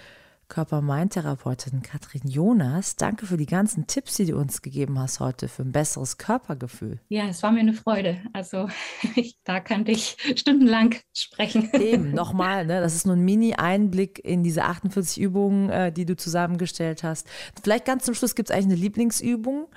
Körper-Mind-Therapeutin 0.51 1.81
Katrin 1.81 2.29
Jonas, 2.29 2.97
danke 2.97 3.25
für 3.25 3.39
die 3.39 3.47
ganzen 3.47 3.87
Tipps, 3.87 4.17
die 4.17 4.27
du 4.27 4.37
uns 4.37 4.61
gegeben 4.61 4.99
hast 4.99 5.21
heute 5.21 5.49
für 5.49 5.63
ein 5.63 5.73
besseres 5.73 6.19
Körpergefühl. 6.19 7.01
Ja, 7.09 7.29
es 7.29 7.43
war 7.43 7.53
mir 7.53 7.61
eine 7.61 7.73
Freude. 7.73 8.19
Also 8.35 8.69
ich, 9.17 9.39
da 9.45 9.61
kann 9.61 9.87
ich 9.87 10.17
stundenlang 10.37 10.97
sprechen. 11.15 11.71
Eben, 11.73 12.11
nochmal, 12.15 12.67
ne? 12.67 12.81
das 12.81 12.95
ist 12.95 13.07
nur 13.07 13.17
ein 13.17 13.25
Mini-Einblick 13.25 14.23
in 14.23 14.43
diese 14.43 14.65
48 14.65 15.19
Übungen, 15.23 15.71
äh, 15.71 15.93
die 15.93 16.05
du 16.05 16.17
zusammengestellt 16.17 17.03
hast. 17.05 17.27
Vielleicht 17.63 17.87
ganz 17.87 18.05
zum 18.05 18.15
Schluss 18.15 18.35
gibt 18.35 18.51
es 18.51 18.55
eigentlich 18.55 18.73
eine 18.73 18.83
Lieblingsübung, 18.83 19.69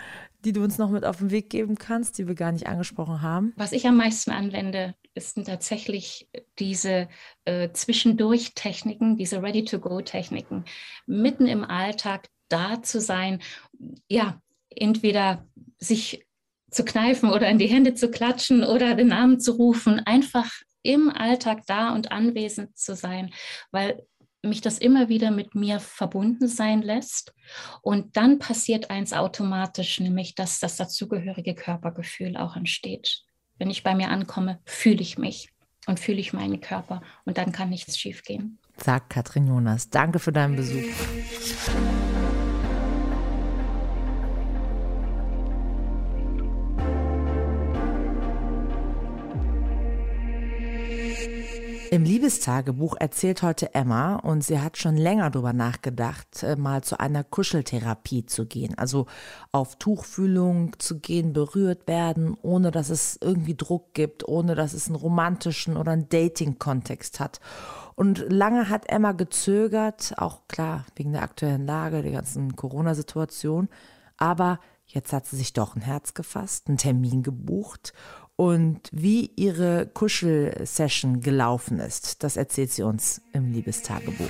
die 0.43 0.53
du 0.53 0.63
uns 0.63 0.77
noch 0.77 0.89
mit 0.89 1.05
auf 1.05 1.17
den 1.17 1.31
Weg 1.31 1.49
geben 1.49 1.75
kannst, 1.75 2.17
die 2.17 2.27
wir 2.27 2.35
gar 2.35 2.51
nicht 2.51 2.67
angesprochen 2.67 3.21
haben. 3.21 3.53
Was 3.55 3.71
ich 3.71 3.87
am 3.87 3.97
meisten 3.97 4.31
anwende, 4.31 4.95
sind 5.17 5.45
tatsächlich 5.45 6.27
diese 6.59 7.07
äh, 7.45 7.71
Zwischendurch-Techniken, 7.71 9.15
diese 9.17 9.41
Ready-to-Go-Techniken, 9.41 10.65
mitten 11.05 11.47
im 11.47 11.63
Alltag 11.63 12.27
da 12.49 12.81
zu 12.81 12.99
sein, 12.99 13.41
ja, 14.07 14.41
entweder 14.69 15.47
sich 15.77 16.25
zu 16.71 16.83
kneifen 16.83 17.29
oder 17.29 17.47
in 17.49 17.59
die 17.59 17.67
Hände 17.67 17.93
zu 17.93 18.09
klatschen 18.09 18.63
oder 18.63 18.95
den 18.95 19.07
Namen 19.07 19.39
zu 19.39 19.51
rufen, 19.53 19.99
einfach 19.99 20.51
im 20.81 21.09
Alltag 21.09 21.63
da 21.67 21.93
und 21.93 22.11
anwesend 22.11 22.77
zu 22.77 22.95
sein, 22.95 23.33
weil 23.71 24.05
mich 24.43 24.61
das 24.61 24.77
immer 24.77 25.09
wieder 25.09 25.31
mit 25.31 25.55
mir 25.55 25.79
verbunden 25.79 26.47
sein 26.47 26.81
lässt. 26.81 27.33
Und 27.81 28.17
dann 28.17 28.39
passiert 28.39 28.89
eins 28.89 29.13
automatisch, 29.13 29.99
nämlich 29.99 30.35
dass 30.35 30.59
das 30.59 30.75
dazugehörige 30.75 31.55
Körpergefühl 31.55 32.37
auch 32.37 32.55
entsteht. 32.55 33.23
Wenn 33.57 33.69
ich 33.69 33.83
bei 33.83 33.95
mir 33.95 34.09
ankomme, 34.09 34.59
fühle 34.65 35.01
ich 35.01 35.17
mich 35.17 35.49
und 35.87 35.99
fühle 35.99 36.19
ich 36.19 36.33
meinen 36.33 36.61
Körper 36.61 37.01
und 37.25 37.37
dann 37.37 37.51
kann 37.51 37.69
nichts 37.69 37.97
schiefgehen. 37.97 38.59
Sagt 38.77 39.09
Katrin 39.11 39.47
Jonas. 39.47 39.89
Danke 39.89 40.19
für 40.19 40.31
deinen 40.31 40.55
Besuch. 40.55 40.83
Im 51.93 52.05
Liebestagebuch 52.05 52.95
erzählt 52.99 53.43
heute 53.43 53.75
Emma 53.75 54.15
und 54.15 54.43
sie 54.43 54.59
hat 54.59 54.79
schon 54.79 54.97
länger 54.97 55.29
darüber 55.29 55.53
nachgedacht, 55.53 56.41
äh, 56.41 56.55
mal 56.55 56.83
zu 56.83 56.99
einer 56.99 57.23
Kuscheltherapie 57.23 58.25
zu 58.25 58.47
gehen. 58.47 58.75
Also 58.79 59.05
auf 59.51 59.75
Tuchfühlung 59.75 60.73
zu 60.79 60.99
gehen, 60.99 61.33
berührt 61.33 61.87
werden, 61.87 62.35
ohne 62.41 62.71
dass 62.71 62.89
es 62.89 63.19
irgendwie 63.21 63.53
Druck 63.53 63.93
gibt, 63.93 64.27
ohne 64.27 64.55
dass 64.55 64.73
es 64.73 64.87
einen 64.87 64.95
romantischen 64.95 65.77
oder 65.77 65.91
einen 65.91 66.09
Dating-Kontext 66.09 67.19
hat. 67.19 67.39
Und 67.93 68.25
lange 68.27 68.69
hat 68.69 68.89
Emma 68.89 69.11
gezögert, 69.11 70.15
auch 70.17 70.47
klar 70.47 70.85
wegen 70.95 71.11
der 71.11 71.21
aktuellen 71.21 71.67
Lage, 71.67 72.01
der 72.01 72.13
ganzen 72.13 72.55
Corona-Situation. 72.55 73.69
Aber 74.17 74.59
jetzt 74.87 75.13
hat 75.13 75.27
sie 75.27 75.37
sich 75.37 75.53
doch 75.53 75.75
ein 75.75 75.83
Herz 75.83 76.15
gefasst, 76.15 76.69
einen 76.69 76.77
Termin 76.77 77.21
gebucht. 77.21 77.93
Und 78.35 78.89
wie 78.91 79.29
ihre 79.35 79.85
Kuschelsession 79.85 81.21
gelaufen 81.21 81.79
ist, 81.79 82.23
das 82.23 82.35
erzählt 82.35 82.71
sie 82.71 82.83
uns 82.83 83.21
im 83.31 83.51
Liebestagebuch. 83.51 84.29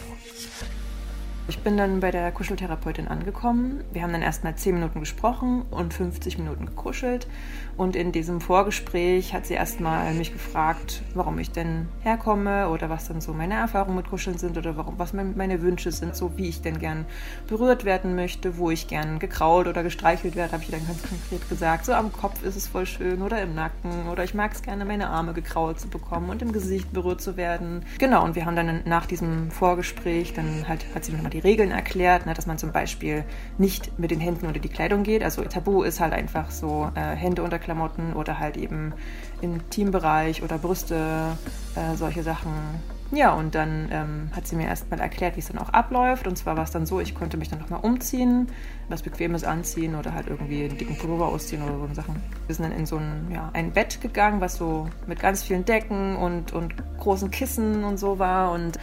Ich 1.49 1.59
bin 1.59 1.75
dann 1.75 1.99
bei 1.99 2.09
der 2.09 2.31
Kuscheltherapeutin 2.31 3.09
angekommen. 3.09 3.83
Wir 3.91 4.01
haben 4.03 4.13
dann 4.13 4.21
erstmal 4.21 4.55
10 4.55 4.75
Minuten 4.75 5.01
gesprochen 5.01 5.63
und 5.71 5.93
50 5.93 6.37
Minuten 6.37 6.65
gekuschelt. 6.65 7.27
Und 7.75 7.97
in 7.97 8.13
diesem 8.13 8.39
Vorgespräch 8.39 9.33
hat 9.33 9.45
sie 9.45 9.55
erstmal 9.55 10.13
mich 10.13 10.31
gefragt, 10.31 11.01
warum 11.15 11.39
ich 11.39 11.51
denn 11.51 11.89
herkomme 12.01 12.69
oder 12.69 12.89
was 12.89 13.09
dann 13.09 13.19
so 13.19 13.33
meine 13.33 13.55
Erfahrungen 13.55 13.97
mit 13.97 14.07
Kuscheln 14.09 14.37
sind 14.37 14.57
oder 14.57 14.77
warum, 14.77 14.97
was 14.99 15.11
mein- 15.11 15.35
meine 15.35 15.61
Wünsche 15.61 15.91
sind, 15.91 16.15
so 16.15 16.37
wie 16.37 16.47
ich 16.47 16.61
denn 16.61 16.79
gern 16.79 17.05
berührt 17.47 17.83
werden 17.83 18.15
möchte, 18.15 18.57
wo 18.57 18.71
ich 18.71 18.87
gern 18.87 19.19
gekrault 19.19 19.67
oder 19.67 19.83
gestreichelt 19.83 20.37
werde, 20.37 20.53
habe 20.53 20.63
ich 20.63 20.69
dann 20.71 20.85
ganz 20.87 21.01
konkret 21.01 21.49
gesagt. 21.49 21.85
So 21.85 21.93
am 21.93 22.13
Kopf 22.13 22.41
ist 22.43 22.55
es 22.55 22.67
voll 22.67 22.85
schön 22.85 23.21
oder 23.21 23.41
im 23.41 23.53
Nacken 23.53 24.07
oder 24.09 24.23
ich 24.23 24.33
mag 24.33 24.53
es 24.53 24.61
gerne, 24.61 24.85
meine 24.85 25.09
Arme 25.09 25.33
gekrault 25.33 25.77
zu 25.79 25.89
bekommen 25.89 26.29
und 26.29 26.41
im 26.41 26.53
Gesicht 26.53 26.93
berührt 26.93 27.19
zu 27.21 27.35
werden. 27.35 27.83
Genau, 27.99 28.23
und 28.23 28.35
wir 28.35 28.45
haben 28.45 28.55
dann 28.55 28.81
nach 28.85 29.07
diesem 29.07 29.51
Vorgespräch, 29.51 30.33
dann 30.33 30.67
halt, 30.69 30.85
hat 30.95 31.03
sie 31.03 31.11
mir 31.11 31.17
nochmal 31.17 31.32
die 31.33 31.39
Regeln 31.39 31.71
erklärt, 31.71 32.25
ne, 32.25 32.33
dass 32.33 32.45
man 32.45 32.57
zum 32.57 32.71
Beispiel 32.71 33.25
nicht 33.57 33.97
mit 33.99 34.11
den 34.11 34.19
Händen 34.19 34.45
unter 34.45 34.59
die 34.59 34.69
Kleidung 34.69 35.03
geht. 35.03 35.23
Also 35.23 35.43
Tabu 35.43 35.83
ist 35.83 35.99
halt 35.99 36.13
einfach 36.13 36.51
so 36.51 36.89
äh, 36.95 37.15
Hände 37.15 37.43
unter 37.43 37.59
Klamotten 37.59 38.13
oder 38.13 38.39
halt 38.39 38.57
eben 38.57 38.93
Intimbereich 39.41 40.43
oder 40.43 40.57
Brüste, 40.57 41.37
äh, 41.75 41.95
solche 41.95 42.23
Sachen. 42.23 42.51
Ja, 43.11 43.33
und 43.33 43.53
dann 43.53 43.89
ähm, 43.91 44.29
hat 44.35 44.47
sie 44.47 44.55
mir 44.55 44.65
erstmal 44.65 44.99
erklärt, 44.99 45.35
wie 45.35 45.39
es 45.39 45.47
dann 45.47 45.59
auch 45.59 45.69
abläuft. 45.69 46.25
Und 46.25 46.35
zwar 46.35 46.57
war 46.57 46.63
es 46.63 46.71
dann 46.71 46.87
so, 46.87 46.99
ich 46.99 47.13
konnte 47.13 47.37
mich 47.37 47.47
dann 47.47 47.59
nochmal 47.59 47.81
umziehen, 47.81 48.47
was 48.89 49.03
Bequemes 49.03 49.43
anziehen 49.43 49.95
oder 49.95 50.15
halt 50.15 50.27
irgendwie 50.27 50.63
einen 50.63 50.77
dicken 50.79 50.97
Pullover 50.97 51.27
ausziehen 51.27 51.61
oder 51.61 51.87
so 51.87 51.93
Sachen. 51.93 52.15
Wir 52.47 52.55
sind 52.55 52.69
dann 52.69 52.77
in 52.77 52.87
so 52.87 52.97
ein, 52.97 53.27
ja, 53.31 53.51
ein 53.53 53.71
Bett 53.71 54.01
gegangen, 54.01 54.41
was 54.41 54.55
so 54.55 54.89
mit 55.05 55.19
ganz 55.19 55.43
vielen 55.43 55.63
Decken 55.63 56.15
und, 56.15 56.53
und 56.53 56.73
großen 56.97 57.29
Kissen 57.29 57.83
und 57.83 57.97
so 57.97 58.17
war. 58.17 58.51
Und 58.51 58.79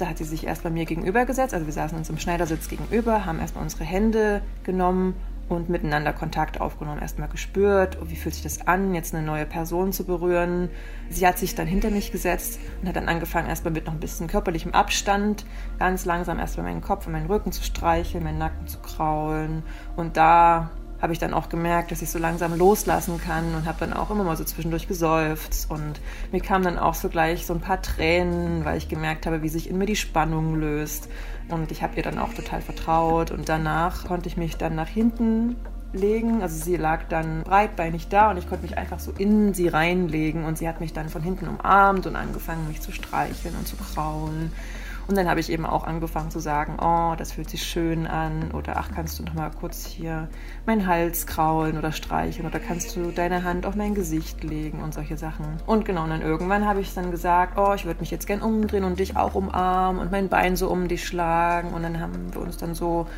da 0.00 0.08
hat 0.08 0.18
sie 0.18 0.24
sich 0.24 0.46
erst 0.46 0.62
bei 0.62 0.70
mir 0.70 0.84
gegenüber 0.84 1.24
gesetzt. 1.26 1.54
Also 1.54 1.66
wir 1.66 1.72
saßen 1.72 1.96
uns 1.96 2.10
im 2.10 2.18
Schneidersitz 2.18 2.68
gegenüber, 2.68 3.26
haben 3.26 3.38
erstmal 3.38 3.64
unsere 3.64 3.84
Hände 3.84 4.42
genommen 4.64 5.14
und 5.50 5.68
miteinander 5.68 6.12
Kontakt 6.12 6.60
aufgenommen. 6.60 7.00
Erstmal 7.02 7.28
gespürt, 7.28 7.98
oh, 8.00 8.04
wie 8.08 8.16
fühlt 8.16 8.34
sich 8.34 8.44
das 8.44 8.66
an, 8.66 8.94
jetzt 8.94 9.14
eine 9.14 9.26
neue 9.26 9.46
Person 9.46 9.92
zu 9.92 10.04
berühren. 10.04 10.70
Sie 11.10 11.26
hat 11.26 11.38
sich 11.38 11.54
dann 11.54 11.66
hinter 11.66 11.90
mich 11.90 12.12
gesetzt 12.12 12.60
und 12.80 12.88
hat 12.88 12.96
dann 12.96 13.08
angefangen, 13.08 13.48
erstmal 13.48 13.72
mit 13.72 13.86
noch 13.86 13.92
ein 13.92 14.00
bisschen 14.00 14.28
körperlichem 14.28 14.72
Abstand, 14.72 15.44
ganz 15.78 16.04
langsam 16.04 16.38
erstmal 16.38 16.66
meinen 16.66 16.80
Kopf 16.80 17.06
und 17.06 17.12
meinen 17.12 17.26
Rücken 17.26 17.52
zu 17.52 17.64
streicheln, 17.64 18.22
meinen 18.22 18.38
Nacken 18.38 18.68
zu 18.68 18.78
kraulen. 18.78 19.64
Und 19.96 20.16
da 20.16 20.70
habe 21.00 21.12
ich 21.12 21.18
dann 21.18 21.32
auch 21.32 21.48
gemerkt, 21.48 21.90
dass 21.90 22.02
ich 22.02 22.10
so 22.10 22.18
langsam 22.18 22.56
loslassen 22.56 23.18
kann 23.18 23.54
und 23.54 23.66
habe 23.66 23.78
dann 23.80 23.92
auch 23.92 24.10
immer 24.10 24.24
mal 24.24 24.36
so 24.36 24.44
zwischendurch 24.44 24.86
geseufzt. 24.86 25.70
Und 25.70 26.00
mir 26.30 26.40
kamen 26.40 26.64
dann 26.64 26.78
auch 26.78 26.94
so 26.94 27.08
gleich 27.08 27.46
so 27.46 27.54
ein 27.54 27.60
paar 27.60 27.80
Tränen, 27.80 28.64
weil 28.64 28.76
ich 28.76 28.88
gemerkt 28.88 29.26
habe, 29.26 29.42
wie 29.42 29.48
sich 29.48 29.70
in 29.70 29.78
mir 29.78 29.86
die 29.86 29.96
Spannung 29.96 30.56
löst. 30.56 31.08
Und 31.48 31.72
ich 31.72 31.82
habe 31.82 31.96
ihr 31.96 32.02
dann 32.02 32.18
auch 32.18 32.34
total 32.34 32.60
vertraut. 32.60 33.30
Und 33.30 33.48
danach 33.48 34.04
konnte 34.06 34.28
ich 34.28 34.36
mich 34.36 34.56
dann 34.56 34.74
nach 34.74 34.88
hinten 34.88 35.56
legen, 35.92 36.40
also 36.40 36.62
sie 36.62 36.76
lag 36.76 37.08
dann 37.08 37.42
breitbeinig 37.42 38.06
da 38.06 38.30
und 38.30 38.36
ich 38.36 38.48
konnte 38.48 38.62
mich 38.62 38.78
einfach 38.78 39.00
so 39.00 39.12
in 39.16 39.54
sie 39.54 39.68
reinlegen. 39.68 40.44
Und 40.44 40.58
sie 40.58 40.68
hat 40.68 40.80
mich 40.80 40.92
dann 40.92 41.08
von 41.08 41.22
hinten 41.22 41.48
umarmt 41.48 42.06
und 42.06 42.16
angefangen 42.16 42.68
mich 42.68 42.82
zu 42.82 42.92
streicheln 42.92 43.54
und 43.56 43.66
zu 43.66 43.76
kraulen 43.76 44.52
und 45.10 45.16
dann 45.16 45.28
habe 45.28 45.40
ich 45.40 45.50
eben 45.50 45.66
auch 45.66 45.82
angefangen 45.82 46.30
zu 46.30 46.38
sagen, 46.38 46.76
oh, 46.80 47.16
das 47.18 47.32
fühlt 47.32 47.50
sich 47.50 47.64
schön 47.64 48.06
an 48.06 48.52
oder 48.52 48.76
ach, 48.76 48.90
kannst 48.94 49.18
du 49.18 49.24
noch 49.24 49.34
mal 49.34 49.50
kurz 49.50 49.84
hier 49.84 50.28
meinen 50.66 50.86
Hals 50.86 51.26
kraulen 51.26 51.76
oder 51.76 51.90
streicheln 51.90 52.46
oder 52.46 52.60
kannst 52.60 52.94
du 52.94 53.10
deine 53.10 53.42
Hand 53.42 53.66
auf 53.66 53.74
mein 53.74 53.96
Gesicht 53.96 54.44
legen 54.44 54.80
und 54.80 54.94
solche 54.94 55.16
Sachen. 55.16 55.44
Und 55.66 55.84
genau, 55.84 56.04
und 56.04 56.10
dann 56.10 56.22
irgendwann 56.22 56.64
habe 56.64 56.80
ich 56.80 56.94
dann 56.94 57.10
gesagt, 57.10 57.58
oh, 57.58 57.74
ich 57.74 57.86
würde 57.86 57.98
mich 57.98 58.12
jetzt 58.12 58.28
gern 58.28 58.40
umdrehen 58.40 58.84
und 58.84 59.00
dich 59.00 59.16
auch 59.16 59.34
umarmen 59.34 60.00
und 60.00 60.12
mein 60.12 60.28
Bein 60.28 60.54
so 60.54 60.70
um 60.70 60.86
dich 60.86 61.04
schlagen 61.04 61.70
und 61.74 61.82
dann 61.82 61.98
haben 61.98 62.32
wir 62.32 62.40
uns 62.40 62.56
dann 62.56 62.76
so 62.76 63.08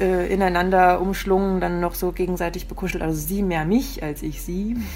äh, 0.00 0.32
ineinander 0.32 1.00
umschlungen, 1.00 1.60
dann 1.60 1.80
noch 1.80 1.96
so 1.96 2.12
gegenseitig 2.12 2.68
bekuschelt, 2.68 3.02
also 3.02 3.18
sie 3.18 3.42
mehr 3.42 3.64
mich 3.64 4.04
als 4.04 4.22
ich 4.22 4.40
sie. 4.40 4.76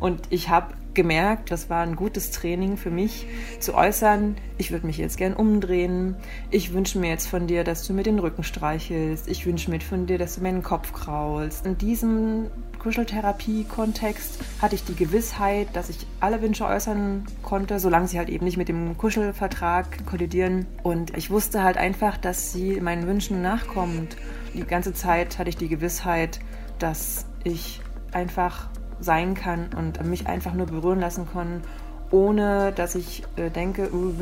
Und 0.00 0.20
ich 0.28 0.50
habe 0.50 0.74
gemerkt, 0.94 1.50
das 1.50 1.70
war 1.70 1.82
ein 1.82 1.96
gutes 1.96 2.30
Training 2.30 2.76
für 2.76 2.90
mich, 2.90 3.26
zu 3.60 3.74
äußern, 3.74 4.36
ich 4.58 4.70
würde 4.70 4.86
mich 4.86 4.98
jetzt 4.98 5.16
gern 5.16 5.34
umdrehen, 5.34 6.16
ich 6.50 6.72
wünsche 6.72 6.98
mir 6.98 7.10
jetzt 7.10 7.26
von 7.26 7.46
dir, 7.46 7.64
dass 7.64 7.86
du 7.86 7.92
mir 7.92 8.02
den 8.02 8.18
Rücken 8.18 8.44
streichelst, 8.44 9.28
ich 9.28 9.46
wünsche 9.46 9.70
mir 9.70 9.80
von 9.80 10.06
dir, 10.06 10.18
dass 10.18 10.36
du 10.36 10.42
mir 10.42 10.52
den 10.52 10.62
Kopf 10.62 10.92
kraulst. 10.92 11.66
In 11.66 11.76
diesem 11.78 12.50
Kuscheltherapie-Kontext 12.84 14.38
hatte 14.60 14.74
ich 14.74 14.84
die 14.84 14.94
Gewissheit, 14.94 15.68
dass 15.72 15.88
ich 15.88 16.06
alle 16.20 16.42
Wünsche 16.42 16.66
äußern 16.66 17.24
konnte, 17.42 17.80
solange 17.80 18.08
sie 18.08 18.18
halt 18.18 18.28
eben 18.28 18.44
nicht 18.44 18.58
mit 18.58 18.68
dem 18.68 18.98
Kuschelvertrag 18.98 20.04
kollidieren. 20.04 20.66
Und 20.82 21.16
ich 21.16 21.30
wusste 21.30 21.62
halt 21.62 21.78
einfach, 21.78 22.18
dass 22.18 22.52
sie 22.52 22.80
meinen 22.82 23.06
Wünschen 23.06 23.40
nachkommt. 23.40 24.16
Die 24.52 24.64
ganze 24.64 24.92
Zeit 24.92 25.38
hatte 25.38 25.48
ich 25.48 25.56
die 25.56 25.68
Gewissheit, 25.68 26.40
dass 26.78 27.24
ich 27.42 27.80
einfach 28.12 28.68
sein 29.04 29.34
kann 29.34 29.68
und 29.76 30.04
mich 30.04 30.26
einfach 30.26 30.54
nur 30.54 30.66
berühren 30.66 31.00
lassen 31.00 31.28
kann, 31.32 31.62
ohne 32.10 32.72
dass 32.72 32.94
ich 32.94 33.22
äh, 33.36 33.50
denke, 33.50 33.92
uh, 33.92 34.12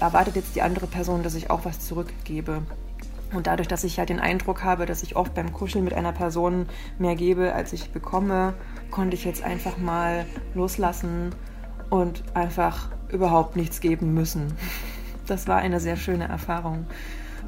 erwartet 0.00 0.36
jetzt 0.36 0.56
die 0.56 0.62
andere 0.62 0.86
Person, 0.86 1.22
dass 1.22 1.34
ich 1.34 1.50
auch 1.50 1.64
was 1.64 1.80
zurückgebe. 1.80 2.62
Und 3.32 3.46
dadurch, 3.46 3.68
dass 3.68 3.84
ich 3.84 3.98
halt 3.98 4.08
den 4.08 4.20
Eindruck 4.20 4.62
habe, 4.62 4.86
dass 4.86 5.02
ich 5.02 5.16
oft 5.16 5.34
beim 5.34 5.52
Kuscheln 5.52 5.84
mit 5.84 5.94
einer 5.94 6.12
Person 6.12 6.66
mehr 6.98 7.16
gebe, 7.16 7.52
als 7.52 7.72
ich 7.72 7.90
bekomme, 7.90 8.54
konnte 8.90 9.16
ich 9.16 9.24
jetzt 9.24 9.42
einfach 9.42 9.78
mal 9.78 10.26
loslassen 10.54 11.34
und 11.90 12.22
einfach 12.34 12.88
überhaupt 13.08 13.56
nichts 13.56 13.80
geben 13.80 14.14
müssen. 14.14 14.52
Das 15.26 15.48
war 15.48 15.56
eine 15.56 15.80
sehr 15.80 15.96
schöne 15.96 16.28
Erfahrung. 16.28 16.86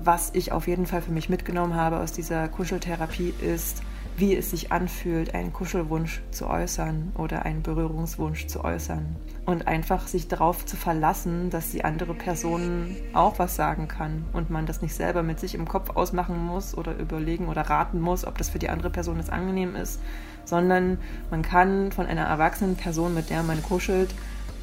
Was 0.03 0.31
ich 0.35 0.51
auf 0.51 0.66
jeden 0.66 0.85
Fall 0.85 1.01
für 1.01 1.12
mich 1.12 1.29
mitgenommen 1.29 1.77
habe 1.77 2.01
aus 2.01 2.11
dieser 2.11 2.48
Kuscheltherapie 2.48 3.33
ist, 3.40 3.85
wie 4.18 4.35
es 4.35 4.50
sich 4.50 4.72
anfühlt, 4.72 5.33
einen 5.33 5.52
Kuschelwunsch 5.52 6.22
zu 6.33 6.48
äußern 6.48 7.12
oder 7.16 7.44
einen 7.44 7.62
Berührungswunsch 7.62 8.48
zu 8.48 8.64
äußern. 8.64 9.14
Und 9.46 9.68
einfach 9.68 10.09
sich 10.09 10.26
darauf 10.26 10.66
zu 10.66 10.76
verlassen, 10.76 11.50
dass 11.50 11.70
die 11.70 11.85
andere 11.85 12.14
Person 12.14 12.96
auch 13.12 13.38
was 13.38 13.54
sagen 13.54 13.87
kann 13.87 14.24
und 14.33 14.50
man 14.50 14.66
das 14.66 14.83
nicht 14.83 14.94
selber 14.94 15.22
mit 15.22 15.38
sich 15.38 15.54
im 15.54 15.68
Kopf 15.68 15.90
ausmachen 15.90 16.37
muss 16.37 16.76
oder 16.76 16.96
überlegen 16.98 17.46
oder 17.46 17.62
raten 17.62 18.00
muss, 18.00 18.26
ob 18.26 18.37
das 18.38 18.48
für 18.48 18.59
die 18.59 18.68
andere 18.68 18.90
Person 18.90 19.18
jetzt 19.18 19.31
angenehm 19.31 19.76
ist, 19.76 20.00
sondern 20.44 20.98
man 21.31 21.42
kann 21.42 21.92
von 21.92 22.07
einer 22.07 22.24
erwachsenen 22.24 22.74
Person, 22.74 23.14
mit 23.14 23.31
der 23.31 23.44
man 23.44 23.62
kuschelt, 23.62 24.12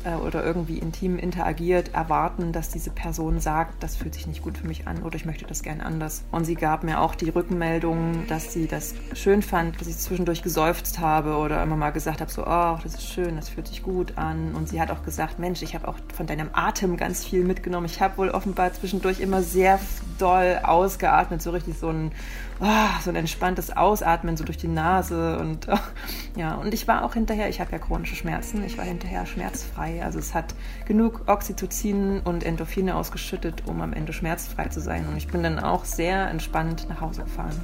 äh, 0.06 0.16
oder 0.16 0.44
irgendwie 0.44 0.78
intim 0.78 1.18
interagiert, 1.18 1.94
erwarten, 1.94 2.52
dass 2.52 2.70
diese 2.70 2.92
Person 2.92 3.40
sagt, 3.40 3.84
das 3.84 3.96
fühlt 3.96 4.14
sich 4.14 4.28
nicht 4.28 4.42
gut 4.42 4.58
für 4.58 4.68
mich 4.68 4.88
an 4.88 5.04
oder 5.04 5.16
ich 5.16 5.26
möchte 5.26 5.46
das 5.46 5.64
gern 5.64 5.82
anders. 5.82 6.24
Und 6.32 6.46
sie 6.46 6.56
gab 6.56 6.84
mir 6.84 7.02
auch 7.02 7.16
die 7.16 7.30
Rückmeldung, 7.30 8.28
dass 8.28 8.54
sie 8.54 8.68
das 8.68 8.94
schön 9.14 9.42
fand, 9.42 9.80
dass 9.82 9.88
ich 9.88 9.98
zwischendurch 9.98 10.44
geseufzt 10.44 11.00
habe 11.00 11.36
oder 11.38 11.62
immer 11.62 11.76
mal 11.76 11.92
gesagt 11.92 12.22
habe, 12.22 12.32
so, 12.32 12.44
oh, 12.44 12.78
das 12.84 12.96
ist 12.96 13.10
schön, 13.10 13.36
das 13.36 13.50
fühlt 13.50 13.68
sich 13.68 13.84
gut 13.84 14.18
an. 14.18 14.54
Und 14.56 14.70
sie 14.70 14.80
hat 14.80 14.92
auch 14.92 15.04
gesagt, 15.04 15.40
Mensch, 15.40 15.62
ich 15.62 15.76
habe 15.76 15.88
auch 15.88 15.98
von 16.14 16.28
deinem 16.28 16.50
Atem 16.54 16.98
ganz 16.98 17.26
viel 17.26 17.44
mitgenommen. 17.44 17.86
Ich 17.86 18.02
habe 18.02 18.18
wohl 18.18 18.30
offenbar 18.30 18.74
zwischendurch 18.74 19.20
immer 19.20 19.42
sehr 19.42 19.80
doll 20.18 20.60
ausgeatmet, 20.64 21.42
so 21.42 21.52
richtig 21.52 21.78
so 21.78 21.90
ein 21.90 22.12
oh, 22.60 23.02
so 23.04 23.10
ein 23.10 23.16
entspanntes 23.16 23.76
Ausatmen 23.76 24.38
so 24.38 24.44
durch 24.44 24.58
die 24.58 24.68
Nase 24.68 25.38
und 25.40 25.68
oh, 25.70 25.78
ja, 26.36 26.56
und 26.56 26.74
ich 26.74 26.88
war 26.88 27.04
auch 27.04 27.14
hinterher, 27.14 27.50
ich 27.50 27.60
habe 27.60 27.72
ja 27.72 27.80
chronische 27.80 28.16
Schmerzen, 28.16 28.64
ich 28.64 28.78
war 28.78 28.86
hinterher 28.86 29.26
schmerzfrei. 29.26 30.04
Also 30.04 30.20
es 30.20 30.34
hat 30.34 30.56
genug 30.86 31.24
Oxytocin 31.28 32.22
und 32.22 32.44
Endorphine 32.44 32.96
ausgeschüttet, 32.96 33.64
um 33.66 33.82
am 33.82 33.94
Ende 33.94 34.14
schmerzfrei 34.14 34.66
zu 34.66 34.82
sein. 34.82 35.08
Und 35.08 35.18
ich 35.18 35.28
bin 35.28 35.44
dann 35.44 35.60
auch 35.60 35.86
sehr 35.86 36.30
entspannt 36.30 36.88
nach 36.90 37.02
Hause 37.02 37.24
gefahren 37.24 37.56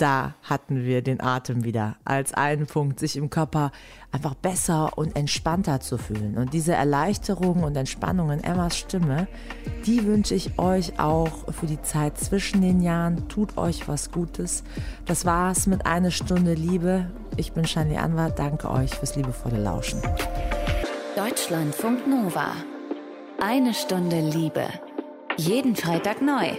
da 0.00 0.34
hatten 0.42 0.84
wir 0.84 1.02
den 1.02 1.20
Atem 1.20 1.64
wieder 1.64 1.96
als 2.04 2.32
einen 2.32 2.66
Punkt, 2.66 2.98
sich 2.98 3.16
im 3.16 3.28
Körper 3.28 3.70
einfach 4.12 4.34
besser 4.34 4.96
und 4.96 5.14
entspannter 5.14 5.80
zu 5.80 5.98
fühlen. 5.98 6.38
Und 6.38 6.54
diese 6.54 6.72
Erleichterung 6.72 7.62
und 7.62 7.76
Entspannung 7.76 8.30
in 8.30 8.42
Emmas 8.42 8.78
Stimme, 8.78 9.28
die 9.86 10.04
wünsche 10.06 10.34
ich 10.34 10.58
euch 10.58 10.98
auch 10.98 11.52
für 11.52 11.66
die 11.66 11.82
Zeit 11.82 12.18
zwischen 12.18 12.62
den 12.62 12.80
Jahren. 12.80 13.28
Tut 13.28 13.58
euch 13.58 13.88
was 13.88 14.10
Gutes. 14.10 14.64
Das 15.06 15.24
war's 15.24 15.66
mit 15.66 15.86
einer 15.86 16.10
Stunde 16.10 16.54
Liebe. 16.54 17.10
Ich 17.36 17.52
bin 17.52 17.66
Shani 17.66 17.98
Anwar. 17.98 18.30
Danke 18.30 18.70
euch 18.70 18.94
fürs 18.94 19.16
liebevolle 19.16 19.58
Lauschen. 19.58 20.00
Deutschlandfunk 21.16 22.06
Nova. 22.06 22.52
Eine 23.40 23.74
Stunde 23.74 24.20
Liebe. 24.20 24.66
Jeden 25.36 25.76
Freitag 25.76 26.22
neu 26.22 26.58